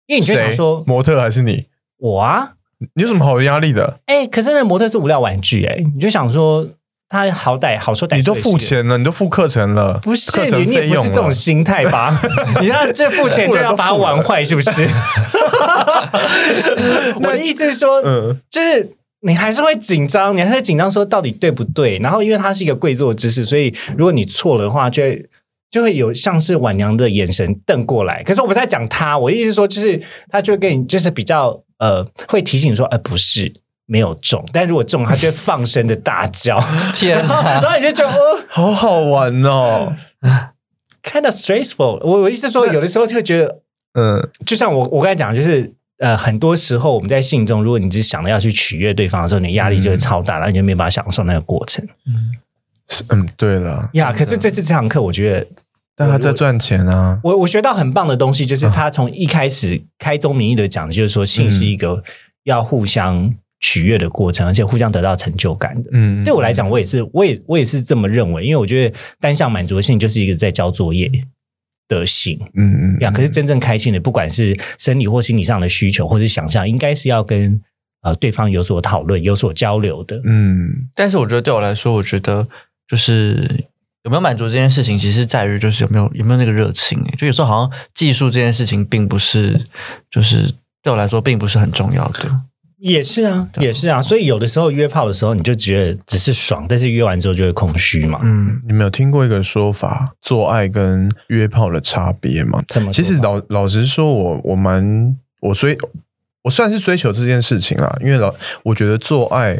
[0.08, 1.68] 因为你就想说，模特还是你？
[2.00, 2.50] 我啊，
[2.96, 4.00] 你有什么好压力的？
[4.08, 6.68] 哎，可是那模特是无聊玩具，哎，你就想说。
[7.08, 10.32] 他好歹好说歹，你都付钱了，你都付课程了，不是
[10.66, 12.20] 你也不是这种心态吧？
[12.60, 14.72] 你要这付钱就要把它玩坏，是不是？
[17.16, 18.92] 我的意思是说，嗯，就是
[19.22, 22.00] 你还是会紧张，你还是紧张，说到底对不对？
[22.00, 25.26] 然后因为它是一个跪坐姿势，所以如果你错了的话，就会
[25.70, 28.24] 就会有像是晚娘的眼神瞪过来。
[28.24, 33.54] 可是我不是在讲他，我的意思是说，就是他就会跟你就是比较呃，会提醒说，呃，不是。
[33.88, 36.60] 没有中，但如果中，他就会放声的大叫。
[36.96, 37.44] 天哪！
[37.62, 39.94] 然后你就觉得哦，好好玩哦
[41.04, 42.00] ，kind of stressful。
[42.04, 43.60] 我我意思说，有的时候就会觉得，
[43.94, 51.88] 嗯，就像我我刚才讲，就是呃，很多时候我们在信中，如果你只想着要去取悦对方的时候，你压力就会超大，然后你就没办法享受那个过程。
[52.08, 52.32] 嗯，
[52.88, 54.12] 是嗯，对了呀。
[54.12, 55.48] 可是这次这堂课，我觉得，
[55.96, 57.20] 但他在赚钱啊。
[57.24, 62.04] 我我学到很棒的东西，就是他从一开始开宗明义的讲，就是说性是一个
[62.46, 63.36] 要互相。
[63.66, 65.90] 取悦的过程，而且互相得到成就感的。
[65.92, 68.46] 嗯，对我来讲，我也是，我也我也是这么认为。
[68.46, 71.12] 因为我觉得单向满足性就是一个在交作业
[71.88, 72.40] 的性。
[72.54, 77.60] 嗯嗯，呀，可是真正开心的，不管是生理或心理上的需求，或是想象，应该是要跟
[78.04, 80.22] 呃对方有所讨论、有所交流的。
[80.26, 82.48] 嗯，但是我觉得对我来说，我觉得
[82.88, 83.66] 就是
[84.04, 87.04] 有没有满足这件事情，其实在于就是有没有有没有那个热情。
[87.18, 89.66] 就有时候好像技术这件事情，并不是
[90.12, 92.42] 就是对我来说，并不是很重要的。
[92.78, 98.20] 也是啊，也是啊，所以有的时候约炮的时候，你就觉得只是爽，但是约完之后就会空虚嘛。
[98.24, 102.62] 嗯，你没有听过一个说法，做爱跟约炮的差别吗？
[102.92, 105.78] 其实老老实说，我我蛮我追
[106.44, 108.34] 我算是追求这件事情啦，因为老
[108.64, 109.58] 我觉得做爱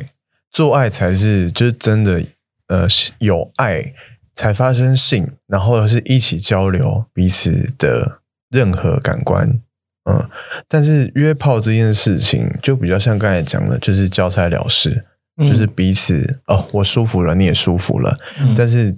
[0.52, 2.22] 做爱才是就是真的
[2.68, 2.86] 呃
[3.20, 3.94] 有爱
[4.36, 9.62] 才发生性，然后是一起交流彼此的任何感官。
[10.06, 10.30] 嗯，
[10.68, 15.04] 但是约炮这件事情就比较像刚才讲的，就是交差了事，
[15.40, 18.18] 就是彼此哦，我舒服了，你也舒服了，
[18.56, 18.96] 但是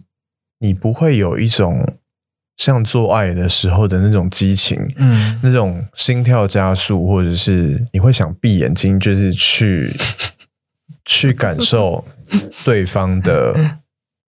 [0.60, 1.96] 你不会有一种
[2.58, 9.90] 像做爱的时候的那种激情，嗯，那种心跳加速，或者是你会想闭眼睛，就是去
[11.06, 12.04] 去感受
[12.66, 13.80] 对方的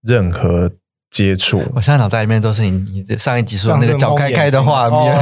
[0.04, 0.72] 任何
[1.12, 1.64] 接触。
[1.76, 5.16] 我现在脑袋里面都是你你上一集说那个脚开开的画面。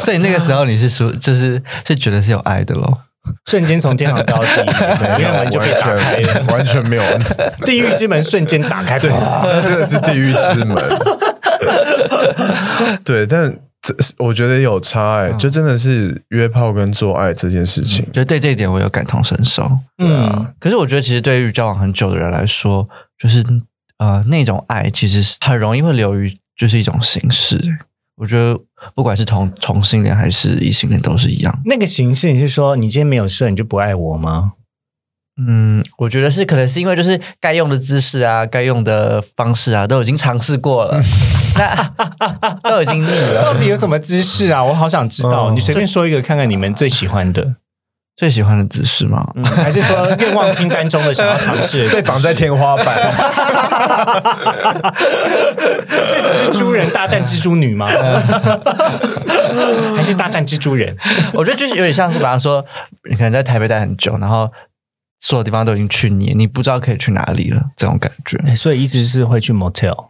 [0.00, 2.98] 所以那个时候你是说，就是是觉得是有爱的喽？
[3.46, 7.02] 瞬间从天堂到地狱，门就被打开了，完全没有
[7.64, 9.10] 地狱之门瞬间打开，对，
[9.62, 10.76] 真的是地狱之门。
[13.04, 19.70] 对，但这我觉得有差哎，就真的是约炮跟做爱这件事情，就对这一点我有感同身受。
[19.98, 22.88] 嗯，可是我觉得其实对于交往很久的人来说，
[23.18, 23.44] 就是
[23.98, 27.78] 呃那种爱其实是很容易会流于就是一种形式。
[28.16, 28.58] 我觉得
[28.94, 31.60] 不管是同同性恋还是异性恋都是一样。
[31.66, 34.54] 那个形式，你是说你今天没有射，你就不爱我吗？
[35.40, 41.00] 嗯，我觉得是，可能是因为就是该用的姿势啊，该用的方式啊，都已经尝试过了，
[41.56, 43.40] 那 都已经腻了。
[43.44, 44.64] 到底有什么姿势啊？
[44.64, 45.52] 我好想知道。
[45.52, 47.54] 你随便说一个看看，你们最喜欢的。
[48.18, 49.24] 最喜欢的姿势吗？
[49.54, 51.88] 还是说愿望清单中的想要尝试？
[51.94, 52.98] 被绑在天花板？
[56.04, 57.86] 是蜘蛛人大战蜘蛛女吗？
[59.96, 60.96] 还是大战蜘蛛人？
[61.32, 62.64] 我觉得就是有点像是，比方说，
[63.08, 64.50] 你可能在台北待很久，然后
[65.20, 68.36] 所有地方都已经去腻，你不知道可以去哪里了，这种感觉。
[68.56, 70.06] 所以意思是会去 motel。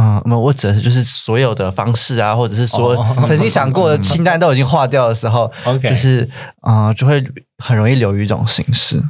[0.00, 2.96] 嗯，那我指的是就是所有的方式啊，或者是说
[3.26, 5.50] 曾经想过的清单都已经划掉的时候，
[5.82, 6.30] 就是
[6.60, 7.20] 啊，就会
[7.58, 9.02] 很容易流于一种形式，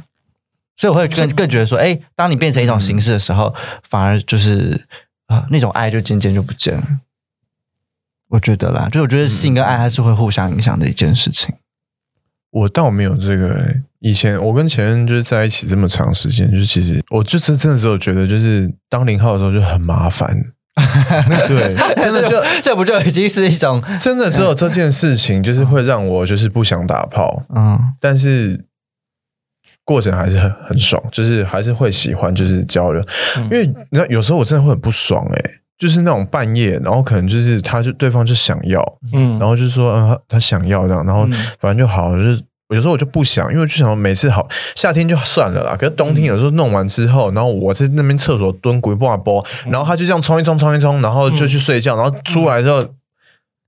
[0.75, 3.53] 所以我会更更觉得说，哎，当你变成一种形式的时候，
[3.87, 4.83] 反而就是
[5.27, 6.83] 啊，那种爱就渐渐就不见了。
[8.29, 11.53] 我觉得啦，就我觉得性跟爱还是会互相影响的一件事情。
[12.49, 20.35] 我倒没有这个，以前我跟前任就是在一起这么长时间，就是其实我就是真的时候觉得，就是当零号的时候就很麻烦。
[21.47, 28.65] 对，真的就 这不就已经是一种 真的只有这件事情，就是会让我就是不想打炮，嗯，但是
[29.85, 33.03] 过程还是很很爽，就是还是会喜欢就是交流，
[33.43, 41.27] 因为那有时候我真的会很不爽哎，就是那种半夜，然后可能就是他就对方就想要，嗯，然后就说嗯他想要这样，然后
[41.59, 42.41] 反正就好，就是
[42.75, 52.85] 有时候我就不想，因为就想每次好夏天就算了啦，可是冬天有时候弄完之后，然后我在那边厕所蹲鬼波波，然后他就这样冲一冲冲一冲，然后就去睡觉，然后出来之后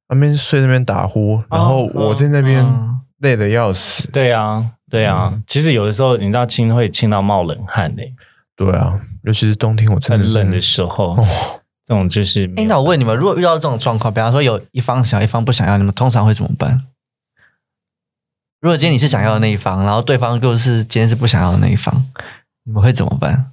[0.10, 2.66] 那边睡那边打呼，然后我在那边
[3.20, 4.12] 累的要死。
[4.12, 8.14] 对啊，对啊，其实有的时候你知道亲会亲到冒冷汗嘞。
[8.56, 11.18] 对啊，尤其是冬天，我真的冷的时候，
[11.84, 12.46] 这种就是。
[12.56, 16.84] 哎，那我问你们，如果遇到这种状况，比方说有一方想，一方不想要，你们通常会怎么办？
[18.62, 22.06] 如果今天你是想要的那一方，然后对方又是今天是不想要的那一方，
[22.64, 23.52] 你们会怎么办？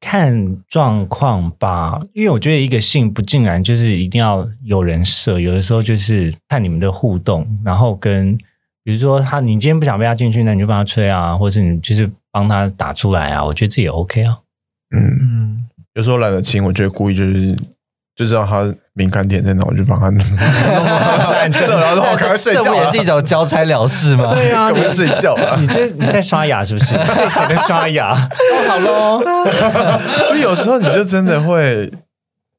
[0.00, 8.36] 看状况吧，因为我觉得一个性不尽然就是一定要有人设，有的时候就是看你们的互动，然后跟
[8.82, 14.38] 比如说他，你今天不想被他进去，那你就帮他吹啊，或者是你就是帮他打出来啊，我觉得这也 OK 啊。
[14.94, 15.64] 嗯，
[15.94, 17.56] 有时候懒得亲，我觉得故意就是。
[18.16, 20.20] 就知道他敏感点在哪，我就帮他弄
[21.52, 24.32] 射，然后说：“我赶快睡觉。”这不也是一种交差了事吗？
[24.32, 25.56] 对啊，赶快睡觉了。
[25.60, 26.94] 你这你在刷牙是不是？
[26.94, 28.14] 睡前的刷牙，
[28.68, 29.20] 好喽。
[30.40, 31.92] 有时候你就真的会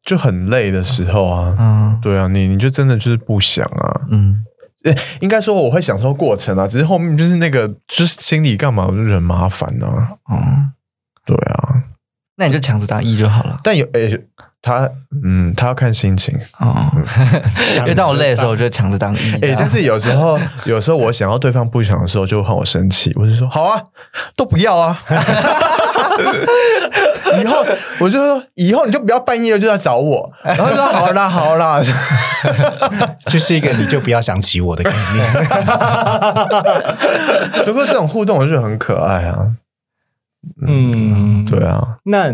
[0.04, 4.44] 就很累的时候啊，嗯，对啊，你你就真的就是不想啊，嗯，
[5.22, 10.72] 应该说我会享受过程啊，只是后面就是那个就是心里干嘛，我就很麻烦啊，嗯，
[11.26, 11.82] 对啊，
[12.36, 13.58] 那你就抢着当一就好了。
[13.64, 14.22] 但有诶。
[14.66, 14.90] 他
[15.24, 16.92] 嗯，他要看心情哦。
[17.78, 19.34] 因为当我累的时候，我就抢着当一。
[19.44, 23.14] 哎，但是有时候， 有时候我想要对方不想的时候，就会我生气。
[23.16, 23.80] 我就说好啊，
[24.36, 25.00] 都不要啊。
[27.40, 27.64] 以后
[28.00, 30.32] 我就说，以后你就不要半夜了就要找我。
[30.44, 31.80] 然后说好啦，好啦，
[33.30, 35.32] 就是一个你就不要想起我的概念。
[37.66, 39.46] 不过这种互动我觉得很可爱啊。
[40.66, 41.98] 嗯，对啊。
[42.06, 42.34] 那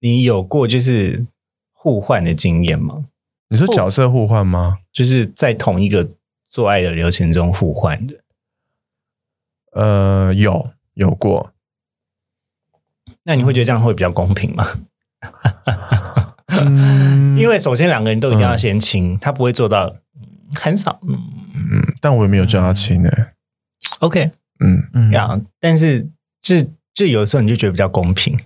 [0.00, 1.24] 你有过就是？
[1.82, 3.06] 互换的经验吗？
[3.48, 4.78] 你说角色互换吗？
[4.92, 6.08] 就是在同一个
[6.48, 8.14] 做爱的流程中互换的。
[9.72, 11.52] 呃，有有过。
[13.24, 14.64] 那你会觉得这样会比较公平吗？
[16.46, 19.96] 嗯， 因为首先两个人都一定要先亲，他不会做到
[20.54, 21.00] 很少。
[21.08, 21.18] 嗯
[21.72, 23.10] 嗯，但我也没有叫他亲呢。
[23.98, 24.30] OK，
[24.60, 26.08] 嗯嗯，呀，但是
[26.40, 26.64] 这
[26.94, 28.38] 这有的时候你就觉得比较公平。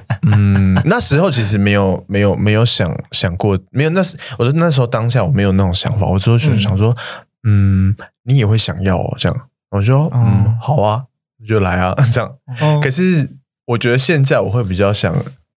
[0.30, 6.96] 嗯，那时候其实没有没有没有想想过，没有那时，我说那时候当下我没有那种想法，我就是想说，
[7.44, 9.40] 嗯，你也会想要哦，这样，
[9.70, 11.04] 我说，嗯，好啊，
[11.46, 12.30] 就来啊， 这样。
[12.82, 13.28] 可是
[13.66, 15.14] 我觉得现在我会比较想，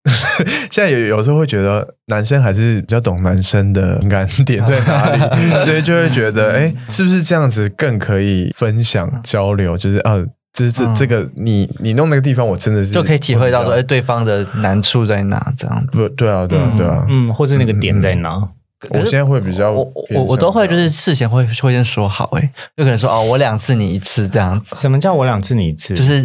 [0.71, 9.77] 现在有有时候会觉得男生还是比较懂男生的感点在哪里，所以就会觉得，哎，是不是这样子更可以分享交流？
[9.77, 10.13] 就是啊。
[10.53, 15.53] 就是这这个，你你弄那个地方，我真的是就可以体会到说，哎，对方的难处在哪？
[15.57, 18.49] 这样不对啊，对啊，对啊，嗯，或是那个点在哪？
[18.91, 24.75] 我现在会比较，我我我都会就是事前会会先说好，哎，就可能说哦，我两次你一次这样子。
[24.75, 25.95] 什么叫我两次你一次？
[25.95, 26.23] 就是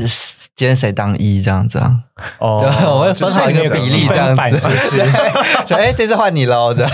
[0.55, 1.95] 今天谁当一这样子啊？
[2.39, 2.59] 哦，
[2.97, 4.97] 我会分好一个比例这样子，是不是？
[5.67, 6.91] 说哎，这次换你了，这样。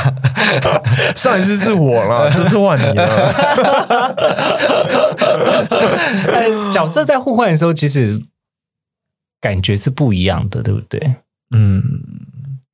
[1.16, 3.34] 上一次是我了，这次换你了。
[6.72, 8.22] 角色在互换的时候，其实
[9.39, 11.16] 感觉是不一样的，对不对？
[11.55, 11.82] 嗯。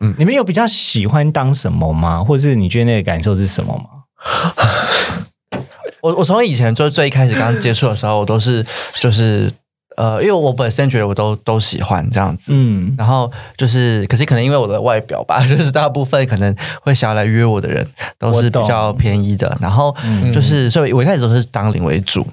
[0.01, 2.23] 嗯，你们有比较喜欢当什么吗？
[2.23, 3.83] 或者是你觉得那个感受是什么吗？
[6.01, 9.51] 我我从以前就最一开始刚接触的时候，我都是就是
[9.97, 17.85] 呃，因为我本身觉得我都都喜欢这样子，嗯，然后就是可是可能因为我的外表吧， 就是大部分可能会想要来约我的人
[18.17, 19.93] 都是比较便宜的，然后
[20.33, 22.25] 就是所以我一开始都是当领为主。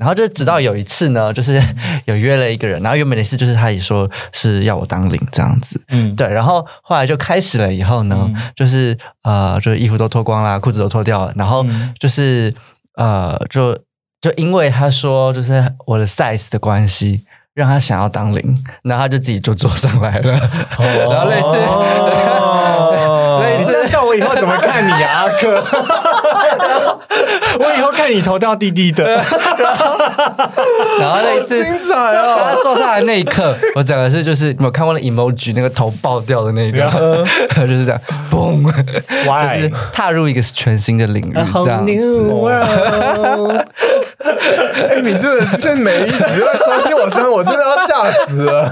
[0.00, 1.62] 然后就直到有一次呢， 就是
[2.06, 6.26] 有约了一个人，然后原本的事就是他也说是要我当领这样子，嗯，对。
[6.26, 11.64] 然后后来就开始了以后呢，就是呃，就是衣服都脱光啦，裤子都脱掉了，然后
[11.98, 12.52] 就是
[12.96, 13.78] 呃，就
[14.20, 17.24] 就因为他说就是我的 size 的关系，
[17.54, 20.32] 让他想要当领，然后他就自己就坐上来了，
[20.80, 21.52] 然后类似，
[23.42, 23.70] 类似。
[23.90, 25.60] 叫我以后怎么看你啊，阿克？
[27.60, 29.04] 我以后看你头掉低低的，
[30.98, 32.38] 然后那一次精彩哦！
[32.42, 36.80] 他坐下来那一刻，我讲的是就是有没有看过那 emoji 那个头爆掉的那个，
[37.54, 38.00] 就是这样，
[38.30, 41.92] 嘣，就是踏入一个全新的领域，这样子。
[44.20, 48.70] 哎，你真的是每一集都在刷新我身份，我真的要吓死了。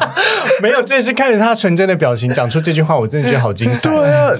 [0.62, 3.91] 没有，这是看着他纯真的表情讲出这句话，我真的觉得好精彩。
[3.91, 4.32] 对啊，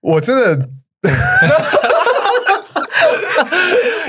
[0.00, 0.58] 我真的。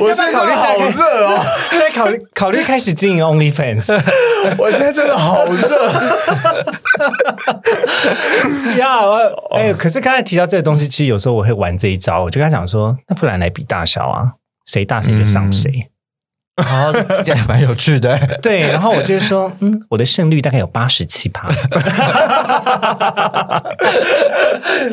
[0.06, 1.44] 我现在考虑好热哦！
[1.72, 4.00] 现在考虑考虑开始经营 OnlyFans，
[4.58, 5.92] 我现在真的好热。
[8.78, 9.00] 呀，
[9.58, 14.30] 哎，可是刚才提到这个东西，其实有时候我会玩这一招，我就跟他讲说，那不然来比大小啊，
[14.66, 15.90] 谁大谁就上谁。
[16.58, 16.94] 哦，
[17.26, 18.18] 这样蛮有趣的。
[18.42, 21.50] 对，然后我就说，嗯，我的胜率大概有八十七趴，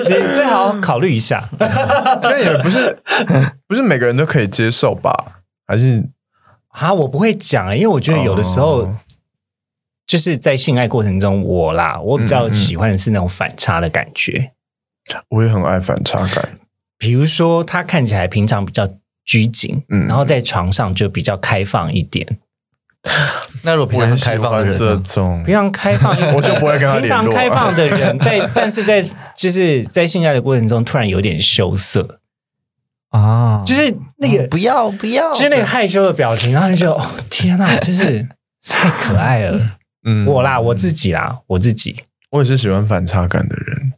[0.08, 1.48] 你最好考虑一下。
[1.58, 2.98] 那也不是，
[3.68, 5.42] 不是每个人都可以接受吧？
[5.66, 6.04] 还是
[6.68, 8.92] 啊，我不会讲，因为我觉得有的时候
[10.04, 14.50] 就是在性爱过程中，我啦，我比较喜欢的是那种反差的感觉。
[15.28, 16.58] 我也很爱反差感，
[16.98, 18.88] 比如说他看起来平常比较
[19.24, 22.38] 拘谨，嗯，然后在床上就比较开放一点。
[23.64, 29.04] 那如果平常开放的人，这种平常开放， 我就不会跟他平常开放的人，但但是在
[29.36, 32.20] 就是在性爱的过程中，突然有点羞涩
[33.10, 38.26] 啊，就是那个不要不要，就是那个害羞的表情，然后就哦天哪，就是
[38.68, 39.78] 太可爱了。
[40.04, 41.96] 嗯， 我啦，我自己啦，我自己，
[42.30, 43.92] 我也是喜欢反差感的人。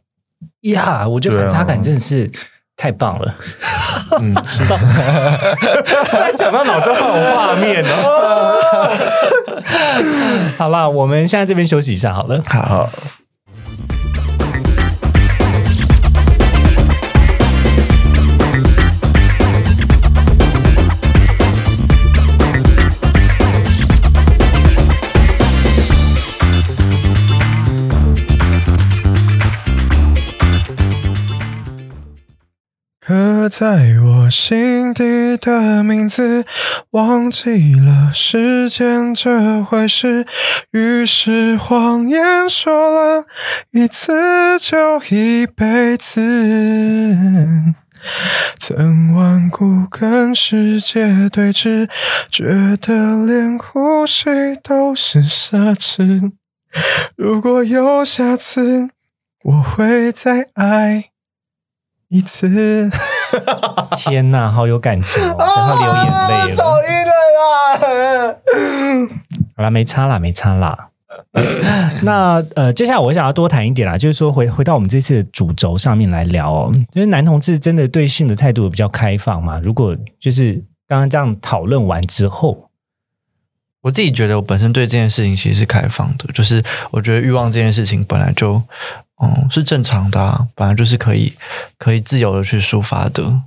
[0.61, 2.31] 呀，我觉得反差感真的是
[2.77, 3.35] 太棒了。
[4.19, 4.77] 嗯， 知道。
[6.11, 8.91] 现在讲到脑中好有画面哦。
[10.57, 12.41] 好了，我们现在这边休息一下好了。
[12.47, 12.89] 好。
[33.07, 36.43] 刻在我心底的名字，
[36.89, 40.25] 忘记了时间这回事，
[40.71, 43.25] 于是谎言说了
[43.69, 46.19] 一次就一辈子。
[48.57, 51.87] 曾顽固跟世界对峙，
[52.31, 54.31] 觉得连呼吸
[54.63, 56.31] 都是奢侈。
[57.15, 58.89] 如果有下次，
[59.43, 61.11] 我会再爱。
[62.15, 62.89] 一次，
[63.97, 65.35] 天哪，好有感情哦！
[65.37, 68.35] 等他流眼泪了，走音了啦。
[69.57, 70.89] 好了，没差啦，没差啦。
[72.03, 76.73] 那呃，接下来我想要多谈一点啦，就是说回回到我们这次的主轴上面来聊哦。
[76.93, 79.59] 就是男同志真的对性的态度比较开放嘛？
[79.59, 80.53] 如果就是
[80.87, 82.69] 刚刚这样讨论完之后，
[83.81, 88.61] 我自己觉得我本身对这件事情其实是开放的，就是我觉得欲望这件事情本来就。
[89.17, 91.33] 哦，是正常的，本来就是可以
[91.77, 93.41] 可以自由的去抒发的。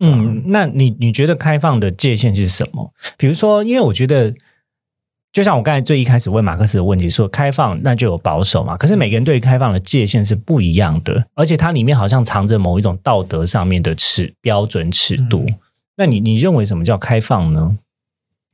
[0.00, 2.92] 嗯，那你你觉得开放的界限是什么？
[3.16, 4.32] 比如说，因为我觉得，
[5.32, 8.76] 就像我刚才最一开始问马克思的问题，说开放那就有保守嘛。
[8.76, 15.46] 可是每个人对于开放的界限是不一样的，而且它里面好像藏着某一种道德上面的尺标准尺度。
[15.96, 17.78] 那你你认为什么叫开放呢？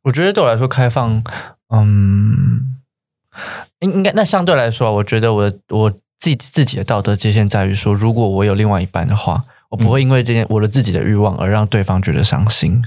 [0.04, 1.22] 我觉得对我来说，开放，
[1.68, 2.76] 嗯，
[3.80, 5.92] 应应该那相对来说，我觉得我我。
[6.24, 12.82] 自己自己的道德界限在于说，如果我有另外一半的话，我不会因为这件我的自己的欲望而让对方觉得伤心。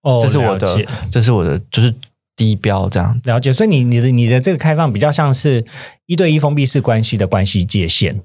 [0.00, 1.94] 哦，这是我的，这是我的，就是
[2.34, 3.52] 低标这样了解。
[3.52, 5.62] 所以你你的你的这个开放比较像是
[6.06, 8.22] 一对一封闭式关系的关系界限。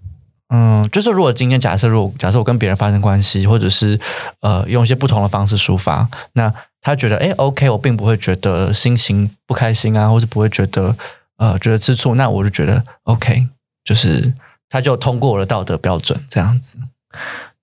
[0.47, 3.99] 嗯，就是如果今天假设，如果假设我跟别人发生关系，或者是
[4.39, 10.95] 呃用一些不同的方式抒发，那他觉得哎 OK，我并不会觉得心情不开心啊，或者不会觉得
[11.35, 13.49] 呃觉得吃醋，那我就觉得 OK。
[13.87, 14.33] 就是
[14.67, 16.77] 他就通过我的道德标准这样子，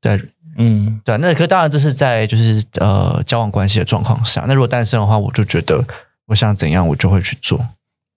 [0.00, 0.18] 对，
[0.56, 5.84] 嗯，对，那可当然这是在就是呃交往关系的状况下，那如果单身的话，我就觉得
[6.28, 7.60] 我想怎样我就会去做，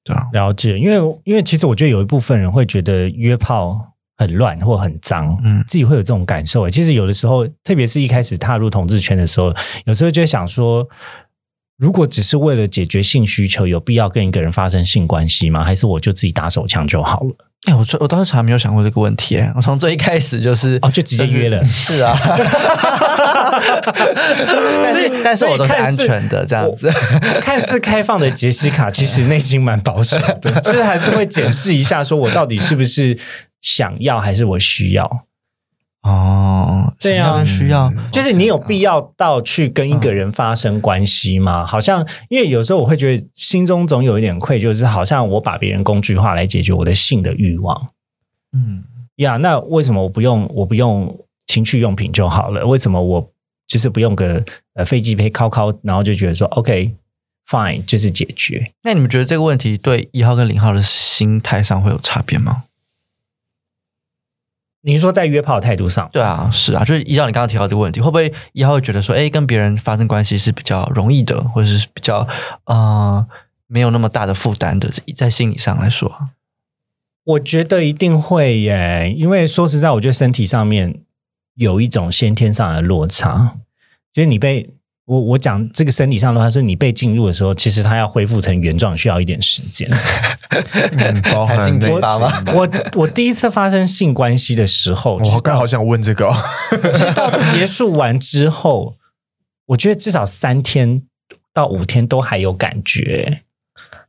[0.05, 6.69] 对啊，了解，因为因为其实我觉得有一部分人会觉得约炮很乱或很脏，嗯，自己会有这种感受。
[6.69, 9.53] 其实有的时候，特别是一开始踏入同志圈的时候，
[9.83, 10.87] 有时候就会想说。
[11.79, 15.63] 如果只是为了解决性需求，有必要跟一个人发生性关系吗？
[15.63, 17.35] 还是我就自己打手枪就好了？
[17.65, 19.43] 哎，我我当时从来没有想过这个问题。
[19.55, 21.61] 我从最一开始就是哦，就直接约了。
[21.65, 22.17] 是啊，
[24.83, 26.89] 但是但是我都是安全的这样子。
[27.41, 33.17] 看似开放的杰西卡，其实内心蛮保守的， 就是还是会检视一下，说我到底是不是
[33.61, 35.26] 想要，还是我需要。
[36.03, 41.65] 哦，对啊，需要就是你有必要到去跟一个人发生关系吗？
[41.65, 47.89] 好像因为有时候我会觉得心中总有一点愧疚，是好像我把别人工具化来解决我的性的欲望。
[48.53, 48.83] 嗯，
[49.17, 51.13] 呀，那为什么我不用我不用
[51.47, 52.65] 情趣用品就好了？
[52.65, 53.29] 为什么我
[53.67, 54.41] 就是不用个
[54.75, 56.95] 呃飞机杯敲敲，然后就觉得说 OK
[57.49, 58.71] fine 就是解决？
[58.83, 62.63] 那你们觉得这个问题对一号跟零号的心态上会有差别吗？
[64.81, 66.09] 你是说在约炮的态度上？
[66.13, 72.27] 对啊，是啊，就是依照你刚刚提到这个问题，会不会一号会觉得说，哎，跟别人发生关系是比较容易的，或者是比较
[72.65, 73.25] 呃
[73.67, 76.29] 没有那么大的负担的，在心理上来说，
[77.25, 81.01] 我觉得一定会耶，因为说实在，我觉得身体上面
[81.55, 83.57] 有一种先天上的落差，
[84.13, 84.69] 就是你被
[85.07, 89.89] 我我讲这个身体上的话，是你被进入的时候，其实它要恢复成原状需要一点时间。
[91.31, 92.43] 包含性那发吗？
[92.53, 96.29] 我我第一次发生性关系的时候，我刚好想问这个，
[96.71, 98.95] 就是到结束完之后，
[99.67, 101.03] 我觉得至少三天
[101.53, 103.43] 到五天都还有感觉。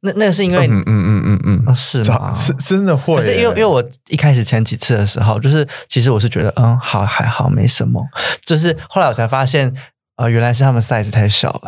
[0.01, 2.35] 那那是因为嗯嗯嗯嗯嗯，是吗？
[2.35, 3.15] 是真的会。
[3.17, 8.05] 可是因为因为我一开始前几次的时候，就是其实我是觉得嗯好还好没什么，
[8.43, 9.73] 就是后来我才发现。
[10.19, 11.61] 啊，原来是他们 size 太小了。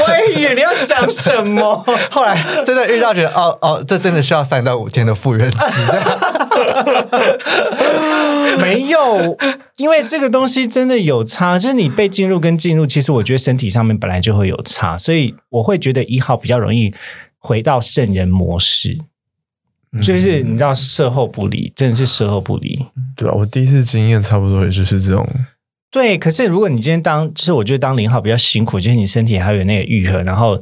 [0.00, 5.58] 我也以为你要讲什么，后来真的遇到，觉得哦哦，这真的需要三到五天的复原期。
[8.58, 9.38] 没有，
[9.76, 16.92] 因为这个东西真的有差，就是你被进入跟进入，其实我觉得身体上面本来就会有差，所以我会觉得一号比较容易
[17.38, 18.98] 回到圣人模式。
[20.02, 22.84] 就是你知道，事后不理，真的是事后不理。
[23.16, 25.28] 对啊，我第一次经验差不多也就是这种。
[25.90, 30.60] 对，可是如果你今天当，就是我觉得当零号比较辛苦，就是你身体还有那个愈合，然后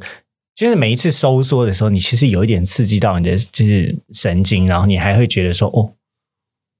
[0.55, 5.91] 就是每一次收缩的时候，你其实有一点刺激到你的就是神经，然后你还会觉得说哦。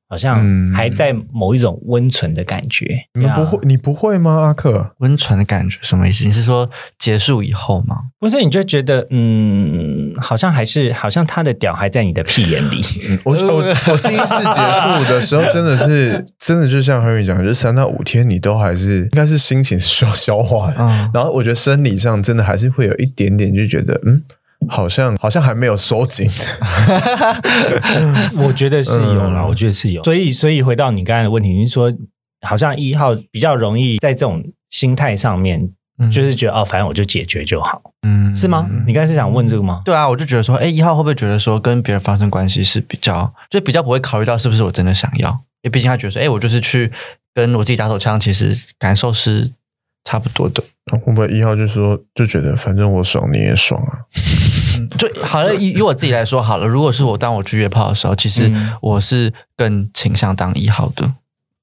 [0.08, 2.98] 好像还在某一种温存的感觉。
[3.14, 4.32] 你们不会，你不会吗？
[4.42, 6.26] 阿克，温存的感觉什么意思？
[6.26, 7.98] 你是说结束以后吗？
[8.20, 12.82] 不是，你就觉得嗯，好像还是好像他的屌还在你的屁眼里。
[13.26, 20.76] 我我我第一次结束的时候，真的是 真的，就像何宇讲，就是三到五天，你都还是应该是心情是需要消化的。
[21.14, 24.24] 然后我觉得生理上真的还是会有一点点，就觉得嗯。
[24.70, 26.30] 好像好像还没有收紧，
[28.38, 30.04] 我觉得是有啦，我觉得是有。
[30.04, 31.94] 所以所以回到你刚才的问题，你说
[32.42, 35.70] 好像一号比较容易在这种心态上面，
[36.12, 38.70] 就是觉得哦，反正我就解决就好，嗯，是吗？
[38.86, 39.82] 你刚才是想问这个吗？
[39.86, 45.30] 对啊，我就觉得说，哎，一号会不会觉得说跟别人发生关系是比较，就比较不会考虑到是不是我真的想要？
[45.62, 46.92] 因为毕竟他觉得说，哎，我就是去
[47.34, 49.52] 跟我自己打手枪，其实感受是
[50.04, 50.64] 差不多的。
[51.04, 54.06] 会不会一号就说就觉得反正我爽你也爽啊？
[54.98, 56.66] 就好了，以以我自己来说好了。
[56.66, 58.52] 如果是我当我去约炮的时候，其实
[58.82, 61.12] 我是更倾向当一号的。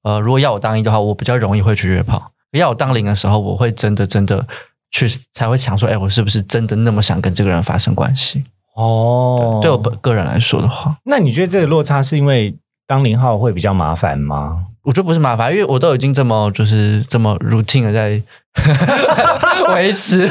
[0.03, 2.31] 呃，如果要我当一的话，我比较容易会去约炮。
[2.51, 4.45] 要我当零的时候，我会真的真的
[4.91, 8.43] 去才会想说，哎，我是不是真的那么想跟这个人发生关系？
[8.75, 12.55] 哦，对我本个人来说的话，那你觉得这个落差是因为
[12.87, 14.65] 当零号会比较麻烦吗？
[14.83, 18.21] 我觉得不是麻烦，因为我都已经这么就是这么 routine 的在
[19.73, 20.29] 维持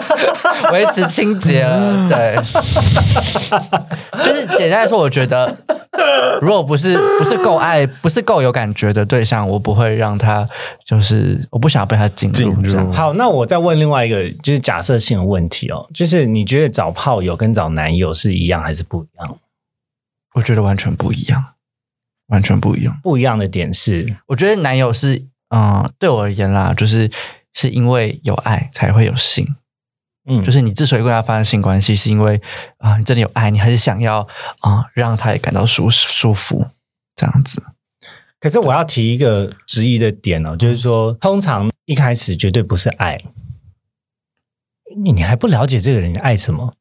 [0.72, 2.34] 维持清洁了，对，
[4.24, 5.54] 就是简单来说，我觉得
[6.40, 10.46] 如果不是不是够爱，不是够有感觉的对象，我不会让他
[10.86, 12.90] 就是我不想要被他进入这样。
[12.90, 19.36] 好，那我再问另外一个就是假设性的问题哦，就是你觉得找炮友跟找男友是一样还是不一样？
[20.36, 21.44] 我觉得完全不一样。
[22.28, 27.10] 完全不一样，不一样的点是，我觉得男友是，嗯，对我而言啦，就是
[27.52, 29.46] 是因为有爱才会有性，
[30.24, 32.40] 嗯，就是你之所以跟他发生性关系，是因为
[32.78, 34.26] 啊，你真的有爱，你还是想要
[34.60, 36.66] 啊，让他也感到舒舒服
[37.14, 37.62] 这样子。
[38.40, 43.20] 可是我要提一个质疑的点哦，就是说，通常一开始绝对不是爱，
[44.96, 46.74] 你你还不了解这个人爱什么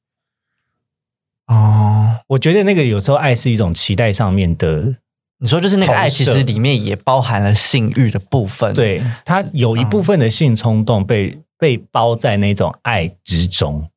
[1.48, 2.22] 哦？
[2.28, 4.96] 我觉得那个有时候爱是一种期待上面的。
[5.44, 8.74] 你说就是那个爱，其实里面也包含了性欲的部分。
[8.74, 13.90] 对，它有一部分的性冲动被被包在那种爱之中。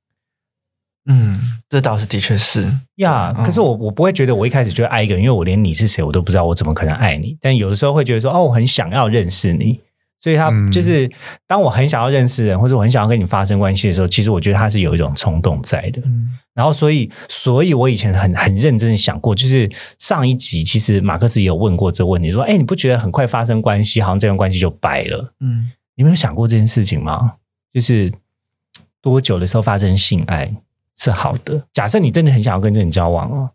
[1.09, 3.33] 嗯，这倒是的确是呀。
[3.45, 7.39] 可是我我不会觉得我一开始就爱一个人，因为我连你是谁我都不知道，我怎么可能爱你？
[7.41, 9.79] 但有的时候会觉得说，哦，我很想要认识你。
[10.27, 11.09] 所以他就是
[11.47, 16.03] 当我很想要认识人，或者我很想要跟你发生关系的时候，其实我觉得他是有一种冲动在的。
[16.53, 19.71] 然后，所以，所以我以前很很认真的想过，就是
[20.01, 27.35] 上一集其实马克思也有问过这个问题，说：“哎，你不觉得很快发生关系，好像这段关系就掰了？”嗯，你没有想过这件事情吗？
[27.73, 28.13] 就是
[29.01, 30.53] 多久的时候发生性爱
[30.97, 31.65] 是好的？
[31.73, 33.51] 假设你真的很想要跟这人交往哦，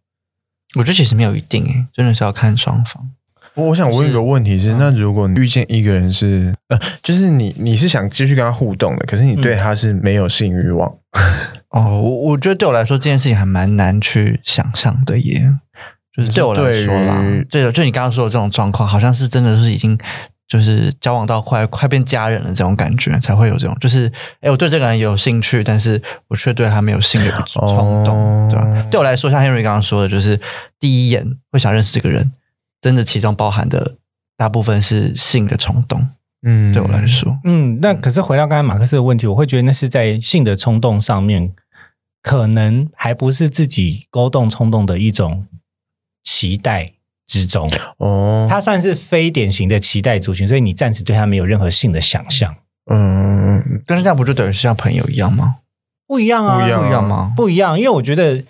[0.75, 3.11] 我觉得其实没有一定，诶，真的是要看双方。
[3.55, 10.89] 我我想问一个问题是，那如果你遇见一个人是呃，就是你你是想继续跟他互动的，可是你对他是没有性欲望
[11.69, 15.43] 哦，我我觉得对我来说这件事情还蛮难去想象的耶，
[16.15, 19.97] 就是对我来说啦，这个就你刚刚说的这种状况，好像是真的是已经
[20.47, 28.87] 就是交往到快快变家人了这种感觉，才会有这种就是哎，我对这个人有兴趣，但是我却对他没有性的冲动，对吧？
[28.89, 30.39] 对我来说，像 Henry 刚刚说的，就是
[30.79, 32.31] 第一眼会想认识这个人。
[32.81, 33.95] 真的，其中包含的
[34.35, 36.09] 大部分是性的冲动。
[36.43, 41.53] 嗯，对我来说，嗯，那可是回到刚才马克思的问题，我会觉得那是在性的冲动上面，
[42.23, 45.45] 可能还不是自己勾动冲动的一种
[46.23, 46.93] 期待
[47.27, 52.55] 之中哦，他算是非典型的期待族群，所以你暂时对他没有任何性的想象。
[52.91, 55.57] 嗯，但是这样不就等于是像朋友一样吗？
[56.07, 57.33] 不一样啊，不一样吗？
[57.37, 58.43] 不一样，因为我觉得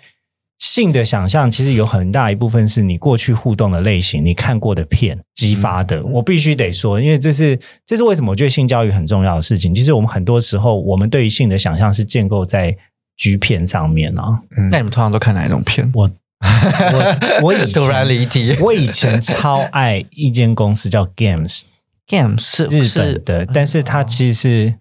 [0.62, 6.00] 性的想象其实有很大一部分是你过去互动的类型，你看过的片激发的。
[6.04, 9.74] 我必须得说，因为这是这是为什么我觉得性教育很重要的事情。
[9.74, 12.76] 其实我们很多时候，我们对于性的想象是建构在
[13.16, 14.42] G 片上面啊。
[14.70, 15.90] 那你们通常都看哪一种片？
[15.94, 16.08] 我。
[16.42, 24.74] 我我以前突然离题，我以前超爱一间公司叫 Games，Games 是日本的，但是它其实是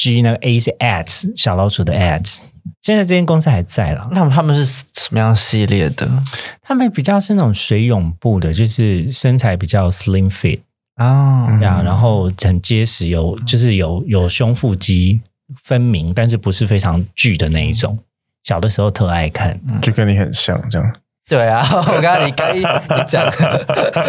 [0.00, 2.42] G 那个 A 是 Ads 小老鼠的 Ads，
[2.82, 4.08] 现在这间公司还在了。
[4.12, 6.08] 那他们是什么样系列的？
[6.62, 10.60] 他们比较是那种水泳部的，就是身材比较 slim fit
[10.94, 15.20] 啊呀，然后很结实，有就是有有胸腹肌
[15.64, 17.98] 分明，但是不是非常巨的那一种。
[18.44, 20.94] 小的时候特爱看，就跟你很像这样。
[21.28, 21.62] 对啊，
[21.94, 22.62] 我刚刚你刚一
[23.06, 23.22] 讲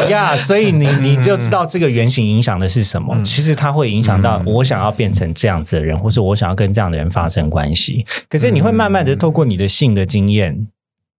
[0.09, 3.21] 呀， 所以你你就知道这个原型影响的是什么。
[3.23, 8.05] 其实它会影响到我想要变成这样子的人，或是我想要跟这样的人发生关系。
[8.29, 10.67] 可是你会慢慢的透过你的性的经验，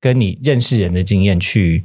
[0.00, 1.84] 跟你认识人的经验，去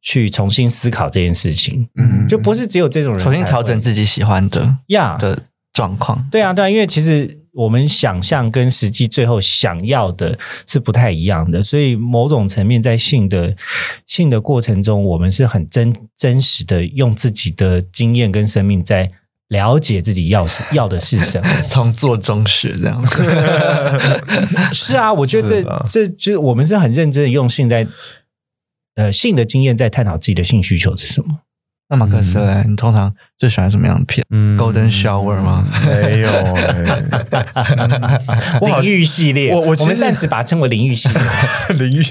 [0.00, 1.88] 去重新思考这件事情。
[1.96, 5.42] 嗯，就不是只有这种人重新调整自己喜欢的呀的
[5.72, 6.24] 状况。
[6.30, 7.38] 对啊，对啊，因为其实。
[7.56, 13.56] 我们想象跟实际最后想要的是不太一样的，所以某种层面在性的
[14.06, 19.10] 性的过程中，我们是很真真实的用自己的经验跟生命在
[19.48, 23.02] 了解自己要是要的是什么， 从做中学这样。
[24.74, 27.86] 是啊，我觉得这这就我们是很认真的用性在
[28.96, 31.40] 呃性的经验在探讨自己的性需求是什么。
[31.88, 34.26] 那马克思嘞，你通常最喜欢什么样的片
[34.58, 35.64] ？Golden Shower 吗？
[35.86, 36.30] 没有，
[38.82, 39.54] 淋浴系列。
[39.54, 41.22] 我我其实暂时把它称为淋浴系列。
[41.78, 42.04] 淋浴，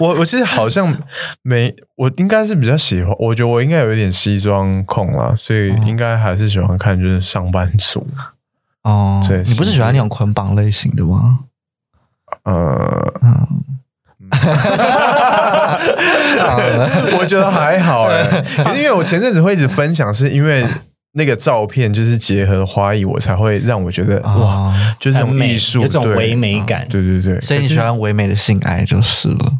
[0.00, 1.00] 我我其实好像
[1.42, 3.14] 没，我应该是比较喜欢。
[3.20, 8.04] 我觉得我应该有一点西装控啦，所以应该还是喜欢看就是上班族。
[8.82, 11.38] 哦，对，你不是喜欢那种捆绑类型的吗？
[12.42, 13.46] 呃，嗯。
[17.18, 18.44] 我觉得还好哎，
[18.76, 20.66] 因为我前阵子会一直分享，是因为
[21.12, 29.52] 那个照片就是结合花艺，我才会让我觉得哇，就是种艺术，有种唯美感，对对对，所以你喜欢唯美的性爱就是了。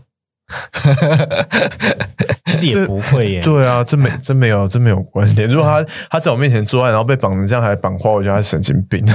[2.47, 3.41] 其实也不会耶。
[3.43, 5.49] 对啊，真没真没有真没有关联。
[5.49, 9.05] 如果他他在我面前作案，然后被绑成这样还绑花，我觉得他神经病。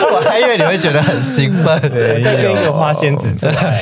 [0.00, 1.76] 我还以为你会觉得很兴奋，
[2.20, 2.22] 一
[2.64, 3.80] 个花仙子做爱。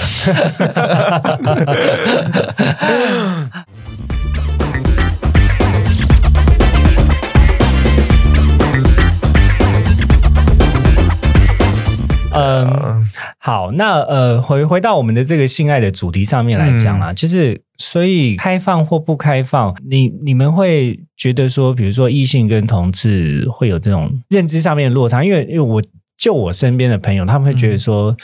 [12.35, 25.83] 嗯，好，那呃，回回到我们的这个性爱的主题上面来讲啊，就是所以开放或不开放，你你们会觉得说，比如说异性跟同志会有这种认知上面的落差，因为因为我
[26.16, 28.16] 就我身边的朋友，他们会觉得说，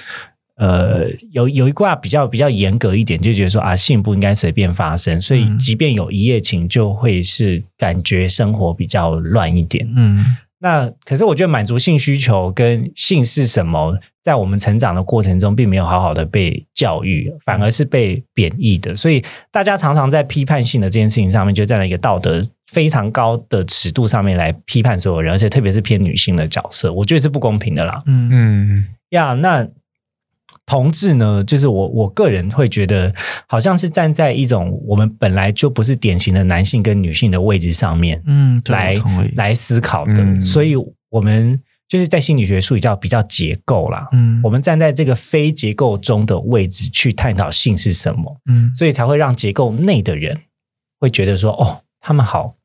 [0.57, 10.25] 呃，有有一卦比较比较严格一点，就觉得说啊，性不应该随便发生，所以即便有一夜情，就会是感觉生活比较乱一点，嗯。
[10.61, 18.97] 那可是我觉得满足性需求跟性是什么，在我们成长的过程中，并没有好好的被教育，反而是被贬义的。
[18.97, 28.03] 所以大家常常在批判性的这件事情上面，就站在一个道德非常高的尺度上面来批判所有人，而且特别是偏女性的角色，我觉得是不公平的啦。
[28.07, 29.67] 嗯嗯呀，那。
[30.69, 33.11] 同志呢，就是我我个人会觉得，
[33.47, 38.95] 好像是站在一种我们本来就不是典型的男性跟女性的位置上面，嗯，来
[39.35, 40.45] 来思考的。
[40.45, 40.77] 所以，
[41.09, 41.59] 我们
[41.89, 50.39] 就是在心理学术语叫比较结构啦，嗯，我们站在这个非结构中的位置去探讨性是什么，嗯，所以才会让结构内的人
[51.01, 52.57] 会觉得说，哦，他们好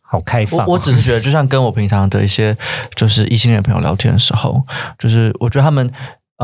[0.00, 0.64] 好开放。
[0.68, 2.56] 我只是觉得，就像跟我平常的一些
[2.94, 4.62] 就是异性恋朋友聊天的时候，
[4.96, 5.90] 就是我觉得他们。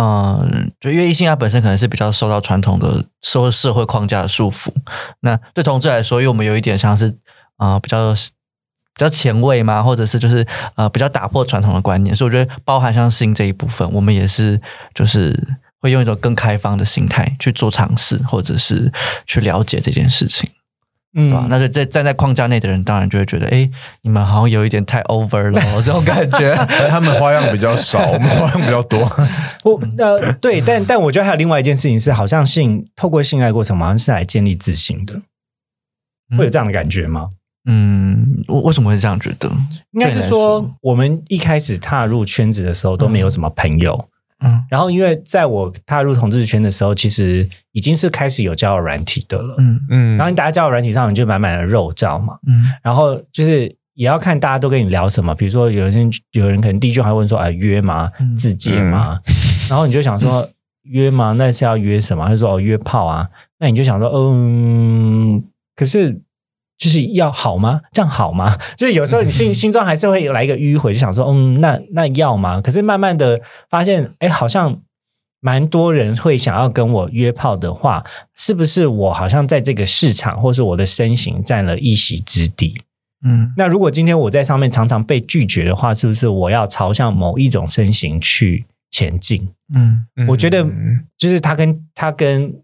[0.00, 4.72] 嗯，就因为异性他本身可能是比较受到传统的社社会框架的束缚。
[5.20, 7.14] 那对同志来说，因为我们有一点像是
[7.58, 10.46] 啊比较比较前卫嘛，或者是就是
[10.76, 14.58] 呃比较打破传统的观念，所以我觉得包含像性这一部分，我们也是
[14.94, 15.38] 就是
[15.80, 18.90] 会用一种更开放的心态去做尝试，或者是
[19.26, 20.48] 去了解这件事情。
[21.14, 21.46] 嗯，对吧？
[21.50, 23.68] 那就在站在框架内的人，当然就会觉得，哎，
[24.02, 26.54] 你们好像有一点太 over 了， 这种感觉。
[26.88, 29.00] 他们花样比较少，我们花样比较多。
[29.64, 35.20] 我，呃，对，但但我觉得还有另外一件事情是，好像性透过性爱过程，好像是来建立自信的，
[36.36, 37.30] 会有这样的感觉吗？
[37.66, 39.50] 嗯，我为什么会这样觉得？
[39.92, 44.09] 应该是说，我们一开始踏入圈子的时候都没有什么朋友。
[44.40, 58.10] 嗯，然后因为在我踏入同志圈的时候，其实已经是开始有交友软体的了，嗯嗯，然后你打在交友软体上，你就满满的肉照嘛，嗯，然后就是也要看大家都跟你聊什么，比如说有人有人可能第一句话问说啊约吗？
[58.36, 59.18] 自介吗？
[59.68, 60.48] 然后你就想说
[60.82, 61.34] 约吗？
[61.38, 62.26] 那是要约什么？
[62.26, 63.28] 他说哦约炮啊，
[63.58, 65.42] 那你就想说嗯，
[65.76, 66.20] 可是。
[66.80, 67.82] 就是要好吗？
[67.92, 68.56] 这样好吗？
[68.74, 72.58] 就是有时候你心心中还是会来一个迂回，就想说，嗯，那那要吗？
[72.62, 74.80] 可是慢慢的发现，哎，好像
[75.40, 78.02] 蛮多人会想要跟我约炮的话，
[78.34, 82.80] 是不是我好像在这个市场，或是我的身形占了一席之地？
[83.26, 89.46] 嗯，那如果今天我在上面常常被拒绝的话，是不是我要朝向某一种身形去前进？
[89.74, 90.66] 嗯，我觉得
[91.18, 92.54] 就是他跟他跟。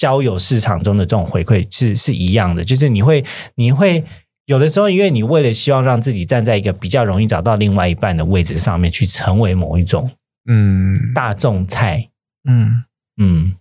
[0.00, 3.22] 交友市场中的这种回馈是是一样的，就是你会
[3.56, 4.02] 你会
[4.46, 10.10] 有的时候，因为你为了希望让自己站在一个比较容易找到另外一半的位置上面，去成为某一种
[10.50, 11.12] 嗯。
[11.14, 12.08] 大众菜，
[12.48, 12.84] 嗯。
[13.18, 13.56] 嗯，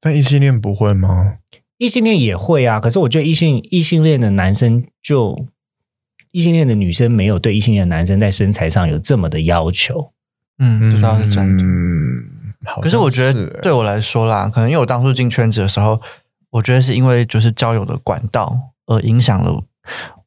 [0.00, 1.36] 但异性恋不会吗？
[1.78, 5.46] 异性恋也会啊，可是我觉得异性异性恋的男生就
[6.32, 10.10] 异性恋的女生没有对异性恋的男生在身材上有这么的要求，
[10.58, 11.62] 嗯，这倒是真的。
[12.82, 16.00] 可是我觉得对我来说啦，可能因为我当初进圈子的时候，
[16.50, 18.56] 我觉得是因为就是交友的管道
[18.86, 19.62] 而影响了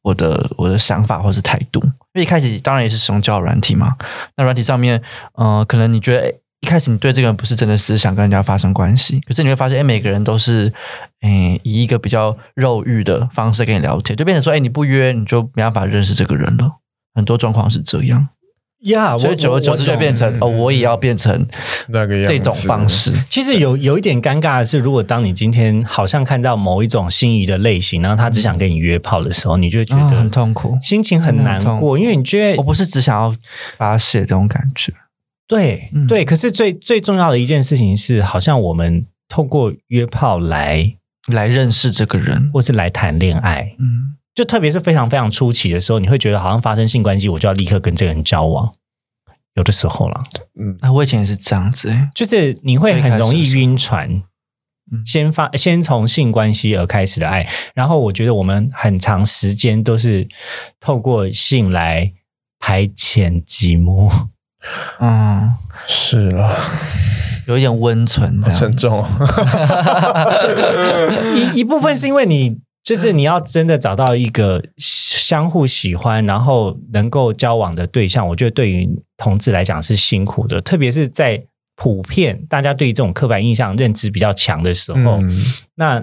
[0.02, 1.80] 我的我的想法或是态度。
[2.14, 3.94] 因为一开始当然也是使用交友软体嘛，
[4.36, 5.00] 那软体上面，
[5.34, 10.72] 呃，可能你觉得一开始你对这个人不是真的是想跟人家发生关系，可是你会发现，哎，每个人都是，
[11.20, 16.72] 哎，以一个比较肉欲的方式跟你聊天，就变成说，哎，你不约你就没办法认识这个人了。
[17.14, 18.28] 很多状况是这样。
[18.82, 21.46] 呀，所以久而久之就变成哦，我也要变成
[21.88, 23.12] 那个这种方式。
[23.28, 33.34] 其实有有一点尴尬的是，如果当你今天好像看到某一种心仪的类型，然后他只想跟你约炮的时候，你就觉得很痛苦，心情很难过，因为你觉得我不是只想要
[33.76, 34.92] 发泄这种感觉。
[35.48, 40.94] 对对，可是最最重要的一件事情是，好像我们透过约炮来
[41.26, 43.74] 来认识这个人，或是来谈恋爱。
[43.80, 44.17] 嗯。
[44.38, 48.72] 就特别是非常非常初期的时候，你会觉得好像发生性关系，我就要立刻跟这个人交往。
[49.54, 50.22] 有的时候了，
[50.60, 54.22] 嗯，那我以前也是这样子，就是你会很容易晕船，
[55.04, 60.28] 先发先从性关系而开始的爱，然后我觉得我们很长时间都是
[60.78, 62.12] 透过性来
[62.60, 64.08] 排遣寂寞。
[65.00, 65.52] 嗯，
[65.84, 66.56] 是了，
[67.48, 69.04] 有一点温存，沉重。
[71.34, 72.60] 一一部分是因为你。
[72.88, 81.44] 就是你要真的找到一个相互喜欢，然后能够交往的对象，我觉得对于同志来讲是辛苦的，特别是在
[81.76, 85.18] 普遍大家对于这种刻板印象认知比较强的时候，
[85.74, 86.02] 那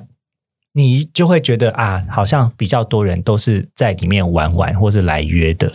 [0.73, 5.73] 你就会觉得啊，好像比较多人都是在里面玩玩或是来约的。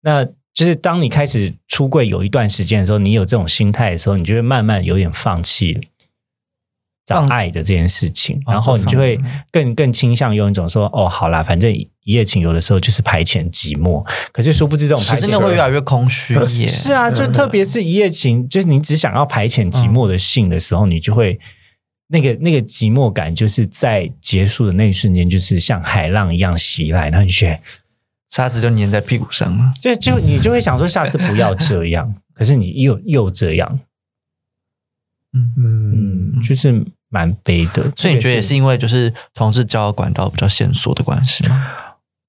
[0.00, 0.24] 那
[0.54, 5.78] 就是当你开始出柜有一段时间的时候，你有这种心态的时候，你就会慢慢有点放弃。
[7.08, 9.18] 找爱的这件事情，然后你就会
[9.50, 16.66] 更更倾向用一种说哦，好啦，反正一夜情有的时候就是排遣寂寞，可是殊不知这种排真的会越来越空虚耶。
[16.68, 21.40] 是啊，就特别是一夜情，就是你只想要排遣寂寞的性的时候，你就会
[22.08, 27.58] 那个那个寂寞感，就是在结束的那一瞬间，就是像海浪一样袭来，然后你觉得
[28.28, 33.80] 沙子就粘在屁股上了，就就你就会想说下次不要这样，可是你又又这样，
[35.32, 35.54] 嗯。
[35.56, 36.84] 嗯，就是。
[37.10, 41.66] 蛮悲的，所以你觉得也是因为就是同志交友管道比较线索的关系吗？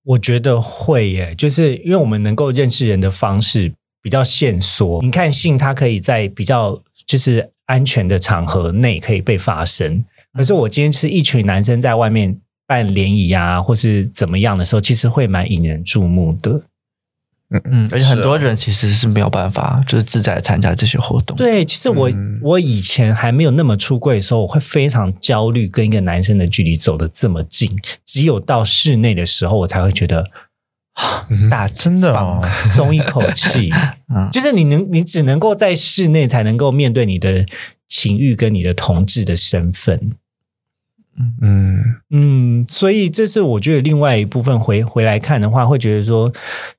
[0.05, 3.71] 我觉得会耶，就是因为我们能够认识人的方式
[4.01, 5.01] 比较线索。
[5.03, 10.03] 你看性，它可以在比较就是安全的场合内可以被发生，
[10.33, 16.63] 可是我今天是一群男生在外面办联谊啊，或是怎么样的时候，其实会蛮引人注目的。
[17.51, 21.35] 嗯嗯，而且很多人其实是没有办法，就是自在参加这些活动。
[21.35, 22.09] 对，其实我
[22.41, 27.75] 我以前还没有那么出柜的时候，我会非常焦虑，跟一个男生的距离走的这么近。
[28.05, 30.23] 只有到室内的时候，我才会觉得，
[31.49, 32.15] 大真的
[32.65, 33.71] 松一口气。
[34.13, 37.43] 嗯，就是你能，你只能够在室内才能够面对你的
[37.87, 40.11] 情欲跟你的同志的身份。
[41.41, 41.83] 嗯。
[42.11, 46.31] 嗯，所以这是我觉得另外一部分回回来看的话，会觉得说，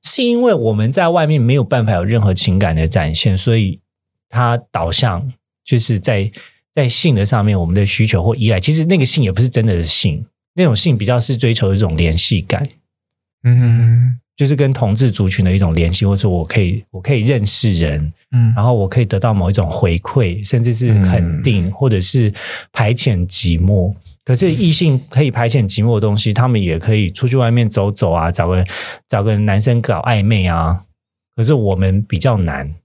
[0.03, 3.79] 是因为我们在外面没有办法有任何情感的展现，所以
[4.27, 5.31] 它导向
[5.63, 6.29] 就是在
[6.73, 10.25] 在性的上面，我们的需求或依赖，其实那个性也不是真的的性，
[10.55, 12.61] 那种性比较是追求一种联系感，
[13.43, 22.33] 嗯，就是跟同志族群的一种联系，或者我可以我可以认识人，嗯，然后我可以得到某一种回馈，甚至是肯定，或者是
[22.73, 23.93] 排遣寂寞。
[24.23, 28.63] 可是异性可以排遣寂寞的东西，他们也可以出去外面走走啊，找个
[29.07, 30.81] 找个男生搞暧昧啊。
[31.35, 32.75] 可是我们比较难，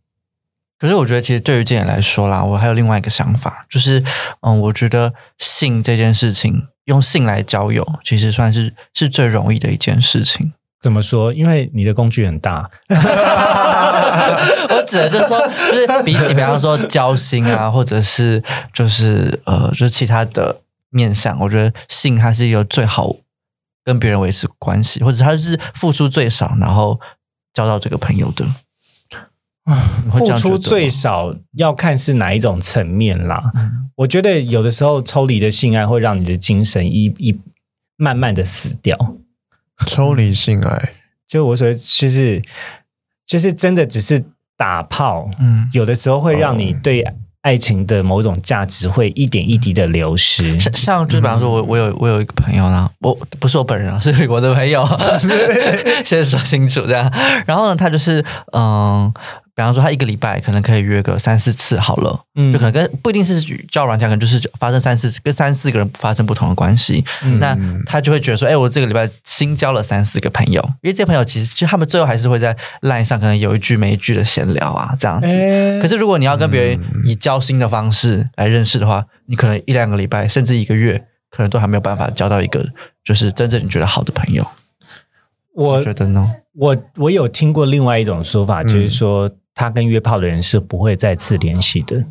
[0.78, 4.02] 可是我觉得，其实对于这点来说啦，我还有另外一个想法，就是
[4.40, 10.52] 嗯，我觉得性这件事情，用性来交友，其实算是是最容易的一件事情。
[10.80, 11.32] 怎么说？
[11.34, 12.70] 因为你的工具很大。
[12.88, 15.38] 我指的就是说，
[15.70, 20.60] 就是比起比方说交心啊，或者是就是呃，就是其他的
[20.90, 23.16] 面向，我觉得性它是一个最好
[23.84, 26.98] 跟别人维持关系，或者他是付出最少，然后
[27.52, 28.46] 交到这个朋友的。
[30.12, 33.52] 付出最少要看是哪一种层面啦。
[33.96, 37.40] 我觉得有的时候抽离的性爱会让你的精神一一
[37.96, 39.16] 慢慢的死掉。
[39.86, 40.92] 抽离性爱，
[41.26, 42.40] 就我所谓，就是
[43.26, 44.24] 就是真的只是
[44.56, 45.28] 打炮。
[45.40, 47.00] 嗯，有的时候会让你对
[47.46, 50.58] 爱情的某种价值会一点一滴的流失。
[50.58, 54.84] 像像就比方说，我我有我有一个朋友呢，我不是我本人啊， 是我的朋友，
[56.04, 57.08] 先说清楚这样。
[57.46, 59.12] 然后呢，他就是嗯。
[59.56, 63.40] 比方说，他一个礼拜可能可以约个三四次好了，嗯，就可能跟不一定是
[63.70, 67.02] 交软件，可能就是发生三四次跟三四个人发生不同的关系，
[67.40, 75.26] 那他就会觉得说，哎，我这个礼拜新交了三四个朋友，因为这些朋友其实就他们最后还是会在 line 上可能有一句没一句的闲聊啊，这样子。
[75.80, 82.62] 可是如果你要跟别人以交心的方式来认识的话，你可能一两个礼拜甚至一个月，可能都还没有办法交到一个
[83.02, 84.46] 就是真正你觉得好的朋友。
[85.54, 89.30] 我觉得呢，我我有听过另外一种说法，就是说。
[89.56, 92.04] 他跟约炮的人是不会再次联系的，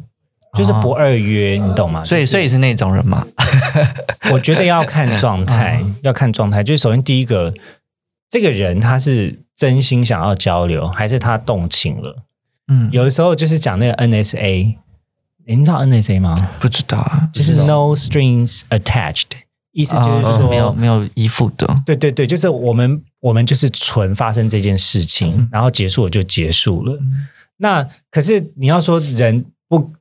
[0.58, 2.04] 就是不二约，你懂吗？
[2.04, 3.26] 所以，所以是那种人吗？
[4.34, 6.64] 我觉得要看状态， 要看状态。
[6.64, 7.54] 就是首先第一个，
[8.30, 12.26] 这个人他是真心想要交流，还是他动情了？
[12.68, 14.76] 嗯，有的时候就是讲那个 NSA，
[15.46, 16.50] 你知道 NSA 吗？
[16.60, 19.28] 不知道啊，就是 No Strings Attached。
[19.72, 26.98] 意思就是说没有没有依附的，对对对，就是我们我们就是纯发生这件事情，然后结束了就结束了。
[27.58, 29.94] 那可是你要说人不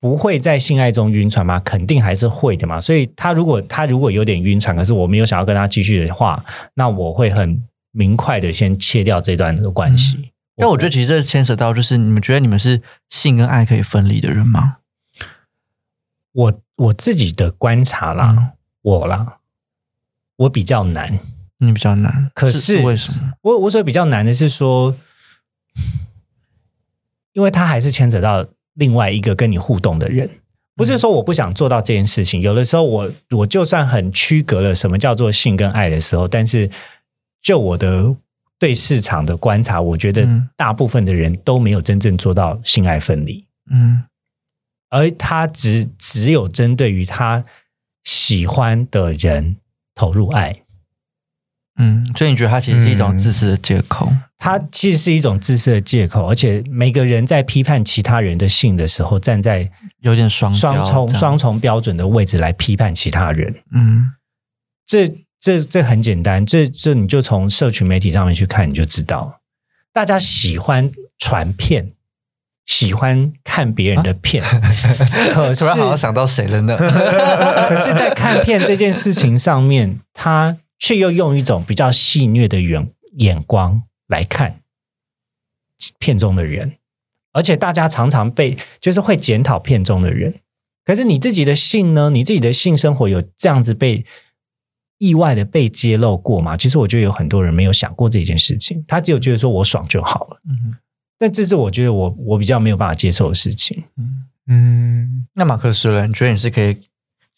[0.00, 1.60] 不会在性爱中晕船吗？
[1.60, 2.80] 肯定还是会的嘛。
[2.80, 6.44] 所以他如果他如果有点晕船，可是我没有想要跟他继续的话，
[6.74, 10.32] 那我会很明快的先切掉这段的关系。
[10.56, 14.78] 但我觉得其实这牵扯到就是你们觉得你们是性跟爱可以分离的人吗？
[16.32, 18.52] 我我自己的观察啦。
[18.82, 19.38] 我啦，
[20.34, 21.20] 我比较难，
[21.58, 22.32] 你比较难。
[22.34, 23.34] 可是为什么？
[23.42, 24.96] 我我所比较难的是说，
[27.32, 30.28] 因为他还是牵扯到另外一个跟你互动的人，
[30.76, 32.40] 不是说我不想做到这件事情。
[32.40, 36.70] 有的时候，我我就算很区隔了什么叫做性跟爱的时候，但是
[37.42, 38.14] 就我的
[38.58, 43.44] 对市场的观察，我觉得大部分的人都没有真正做到性爱分离。
[43.70, 44.04] 嗯，
[44.90, 47.44] 而他只只有针对于他。
[48.04, 49.58] 喜欢的人
[49.94, 50.62] 投入爱，
[51.78, 54.12] 嗯，所以你觉得他其实是一种自私的借口？
[54.44, 59.70] 它其实是一种自私的借口，而且每个人在批判其他人的性的时候，站在
[60.00, 63.54] 有点双双重双重标准的位置来批判其他人。
[63.72, 64.06] 嗯，
[64.84, 69.38] 这这这很简单，这这你就从社群媒体上面去看，你就知道，
[69.92, 71.92] 大家喜欢传片。
[72.64, 74.42] 喜欢看别人的片，
[75.34, 76.76] 可是突然好像想到谁了呢？
[76.78, 82.88] 可是，在看片这件事情上面，他却又用一种比较戏谑的眼
[83.18, 83.82] 眼光
[84.12, 84.60] 来看
[85.98, 86.76] 片中的人，
[87.32, 90.40] 而且大家常常被就是会检讨片中的人。
[90.84, 92.10] 可是你自己的性呢？
[92.10, 94.04] 你自己的性生活有这样子被
[94.98, 96.56] 意外的被揭露过吗？
[96.56, 100.40] 其实我觉得有很多人没有想过这件事情，他只有觉得说我爽就好了。
[100.48, 100.76] 嗯。
[101.18, 103.84] 但这是我觉得我我比较没有办法接受的事情。
[104.48, 106.06] 嗯，那马克思呢？
[106.06, 106.76] 你觉得你是可以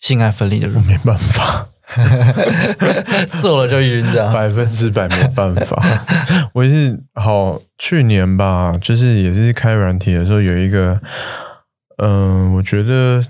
[0.00, 0.82] 性爱分离的人？
[0.84, 1.68] 没办法，
[3.40, 5.82] 做了就晕的，百分之百没办法。
[6.54, 11.00] 我也是好去年吧，就是也是开软体的时候，有一个
[11.98, 13.24] 嗯，我觉得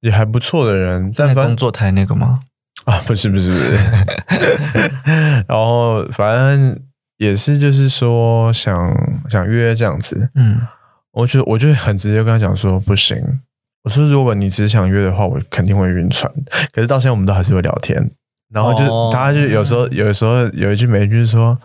[0.00, 2.40] 也还不错的人，在工作台那个吗？
[2.84, 3.76] 啊，不是不是不是，
[5.48, 6.80] 然后反正。
[7.20, 8.90] 也是，就是说想
[9.28, 10.58] 想约这样子，嗯，
[11.12, 13.14] 我就我就很直接跟他讲说不行。
[13.84, 16.30] 我说如果你只想约的话，我肯定会晕船。
[16.72, 18.10] 可是到现在我们都还是会聊天，
[18.52, 21.58] 然后就大家就有时候有时候有一句没一句说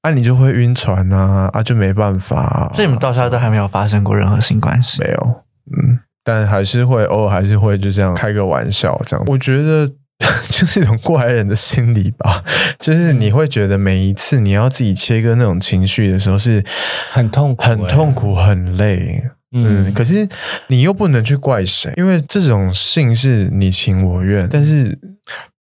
[0.00, 2.70] 啊，你就会晕船啊啊，就没办法。
[2.74, 5.02] 所以你们到现在都还没有发生过任何性关系？
[5.02, 5.44] 没有，
[5.76, 9.24] 嗯，但还是会偶尔还是会就这样开个玩笑这样。
[9.28, 9.90] 我觉得。
[10.50, 12.44] 就是一种过来人的心理吧，
[12.78, 16.64] 就是你会觉得每一次你要自己切割那种情绪的时候是
[17.10, 19.20] 很痛苦、很痛苦、很累。
[19.52, 20.28] 嗯，可是
[20.68, 24.98] 你又不能去怪谁，因为这种性是你情我愿，但是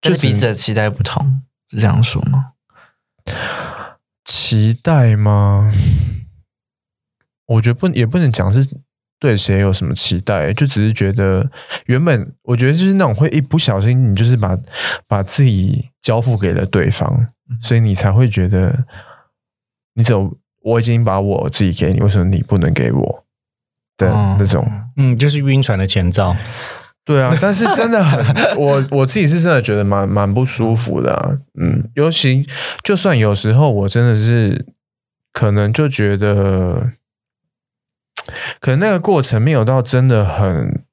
[0.02, 2.54] 就彼此的期待不同，是这样说吗？
[4.24, 5.74] 期待吗？
[7.48, 8.66] 我觉得不也不能讲是
[9.20, 11.52] 对谁有什么期待，就只是觉得
[11.86, 14.58] 原本我觉得就是那种会一不小心，你就是把
[15.06, 17.28] 把自己交付给了对方，
[17.62, 18.86] 所以你才会觉得
[19.96, 23.26] 你怎么我已经把我自己给你，为什么你不能给我
[24.06, 24.66] 的那种？
[24.98, 26.36] 嗯，就是晕船的前兆。
[27.04, 31.40] 对啊，但是真的很， 我我自己是真的觉得蛮蛮不舒服的。
[31.60, 32.48] 嗯，尤其
[32.84, 34.66] 就算有时候我真的是
[35.34, 36.92] 可能就觉得。
[38.60, 40.84] 可能那个过程没有到真的很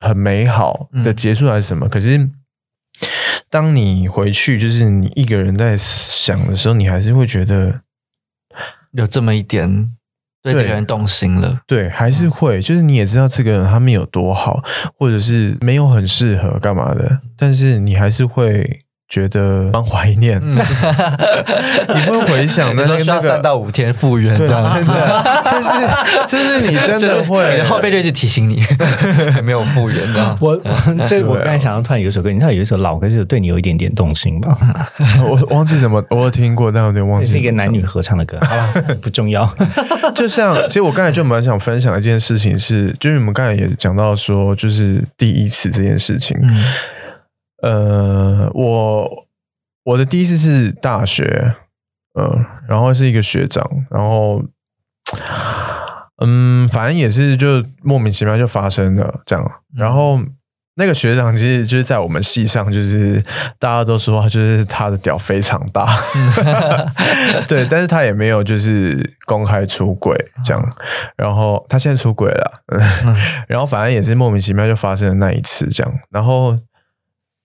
[0.00, 1.86] 很美好的结束还是什么？
[1.86, 2.30] 可是
[3.50, 7.82] 当你回去，就是你一个人在想的时候，你还是会觉得
[8.92, 9.92] 有这么一点
[10.42, 11.60] 对这个人动心了。
[11.66, 14.62] 对，还是会，就是你也知道这个人他们有多好，
[14.98, 18.80] 或者是没有很适合干嘛的，但是你还是会。
[19.08, 20.54] 觉得蛮怀念， 你
[22.02, 25.68] 会回想那个那个三到五天复原，这样真的就是
[26.26, 28.60] 就是你真的会，后背就一直提醒你
[29.32, 30.36] 还 没有复原的。
[30.40, 30.60] 我
[31.06, 34.56] 这我刚才想到突然有一首歌，你知道有一首老歌，就是对你有一点点动心吧？
[35.24, 37.30] 我忘记怎么，我有听过，但有点忘记。
[37.30, 39.48] 是一个男女合唱的歌，好吧，不重要。
[40.14, 46.36] 就像其实我刚才就蛮想分享一件事情，是就是我们刚才也讲到说，就是第一次这件事情。
[47.62, 49.26] 呃，我
[49.84, 51.54] 我的第一次是大学，
[52.14, 54.42] 嗯，然后是一个学长，然后，
[56.22, 60.20] 嗯，反正也是就莫名其妙就发生了这样，然后
[60.76, 63.20] 那个学长其实就是在我们系上，就是
[63.58, 65.84] 大家都说就是他的屌非常大，
[67.48, 70.72] 对，但是他也没有就是公开出轨这样，
[71.16, 72.62] 然后他现在出轨了，
[73.48, 76.56] 然后反正也是莫名其妙就发生了那一次这样，然后。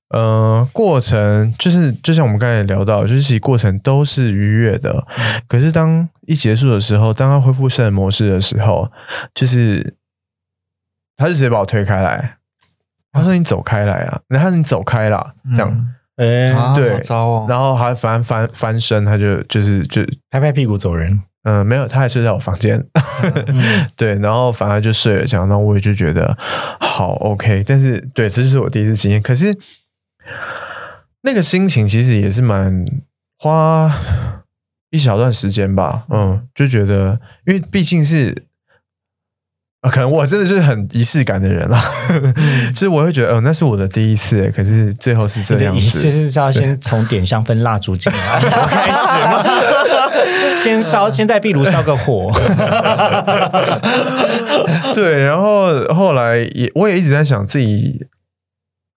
[0.10, 5.08] 呃，过程就是就像我们刚才聊到，就是其实过程都是愉悦的。
[5.47, 8.91] 可是当一结束的时候，当他恢复圣人模式的时候，
[9.34, 9.95] 就是
[11.18, 12.38] 他就直接把我推开来，
[13.12, 15.88] 他说：“你走开来啊！”然后你走开了，这样，
[16.18, 17.45] 哎，对，糟哦。
[17.49, 21.24] 然后还翻翻翻身，他就就是就拍拍屁股走人。
[21.45, 22.86] 嗯，没有，他还睡在我房间。
[23.97, 26.38] 对，然后反而就睡了，这样，然后我也就觉得
[26.80, 27.64] 好 OK。
[27.66, 29.20] 但是，对，这就是我第一次经验。
[29.20, 29.58] 可是。
[31.21, 32.86] 那个心情其实也是蛮
[33.39, 33.91] 花
[34.89, 38.43] 一小段时间吧，嗯，就觉得，因为毕竟是
[39.82, 41.82] 啊，可能我真的就是很仪式感的人啦，
[42.74, 49.43] 其实我会觉得，哦，那是我的第一次，可是最后是这样子，仪式是要先从点香氛蜡烛进来 开始吗？
[50.61, 52.32] 先烧，先在壁炉烧个火，
[54.93, 58.05] 对，然后后来也，我也一直在想自己。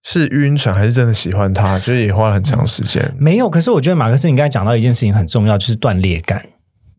[0.09, 1.77] 是晕船还是真的喜欢他？
[1.79, 3.13] 就是也花了很长时间。
[3.19, 6.45] 没有，可是我觉得马克思，你刚才讲到一件事情很重要，就是断裂感。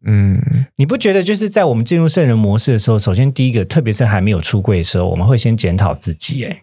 [0.05, 0.39] 嗯，
[0.77, 6.45] 你不觉得就是在我们进入圣人模式的时候，首先第一个，特别是还没有出柜的时候，我们会先检讨自己。
[6.45, 6.63] 哎，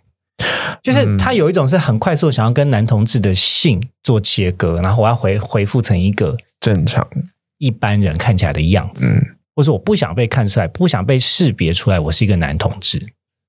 [0.84, 7.08] 就是他有一种是很快速想要跟男同志的性做切割，然后我要回回复成一个正常
[7.58, 9.16] 一般人看起来的样子，
[9.56, 13.04] 或者我不想被看出来，不想被识别出来，我是一个男同志。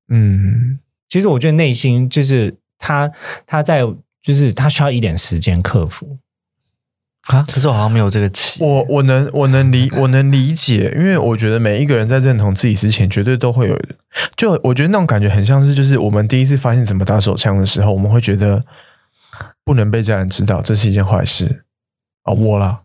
[0.09, 0.79] 嗯，
[1.11, 2.57] 其实我觉得内心就是。
[2.79, 3.11] 他
[3.47, 3.83] 他在
[4.23, 6.19] 就是他需要一点时间克服
[7.29, 8.63] 啊，可是我好像没有这个气。
[8.63, 13.77] 我我能我能理我能理解，因为我觉得每一个人在认同自己之前，绝对都会有。
[14.37, 18.65] 就我觉得那种感觉很像是，就是我们第一次发现怎么打手枪的时候，我们会觉得
[19.65, 21.65] 不能被家人知道，这是一件坏事
[22.23, 22.33] 啊。
[22.33, 22.81] 我啦，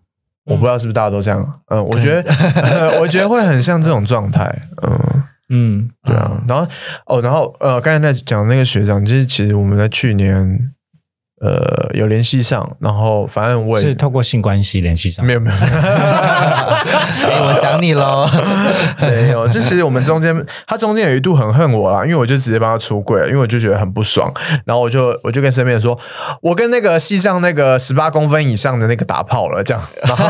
[0.45, 1.61] 我不知道是不是大家都这样。
[1.67, 4.43] 嗯，我觉得我觉得会很像这种状态。
[4.81, 5.23] 嗯。
[5.51, 6.67] 嗯，对啊，然后
[7.05, 10.73] 哦，然后呃，刚才在讲那个学长，就是其实我们在去年。
[11.43, 15.55] 呃，有联系上，然后反正我也是透过性关系联系上，没有没有，
[17.47, 18.29] 我想你喽，
[19.01, 24.31] 没有，就其实我们中间，他中间有一度很恨我啦，因为我就直接帮他出柜，因为我就觉得很不爽，
[24.65, 25.97] 然后我就我就跟身边人说，
[26.43, 30.23] 我跟那个系上那个十八公分以上的那个打炮了，这样，然后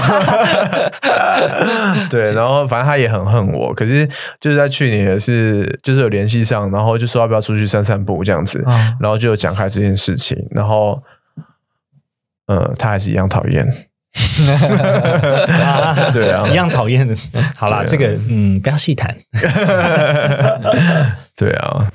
[2.09, 4.07] 对，然后反正他也很恨我，可是
[4.39, 8.63] 就是在去年也是就是有联系上，然后就说要不要出去散散步这样子，
[9.01, 11.00] 然后就讲开这件事情，然后。
[12.51, 13.65] 嗯，他还是一样讨厌，
[16.11, 17.15] 对啊，一样讨厌的。
[17.55, 19.15] 好啦，这个嗯，不要细谈。
[21.37, 21.87] 对啊。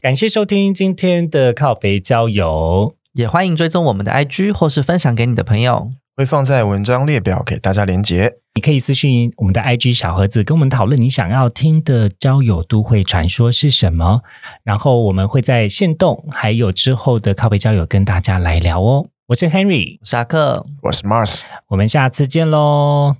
[0.00, 2.94] 感谢收听今天的靠北郊游。
[3.16, 5.90] 也欢迎追踪我们的 IG，或是分享给你的朋友。
[6.14, 8.34] 会放在文章列表给大家连结。
[8.54, 14.20] 你可以私信我们的 IG 小盒子，跟我们讨论你想要听的交友都会传说是什么，
[14.62, 19.06] 然后我们会在线动还有之后的靠背交友跟大家来聊哦。
[19.28, 23.16] 我是 Henry，沙克，我是 Mars，我们下次见喽。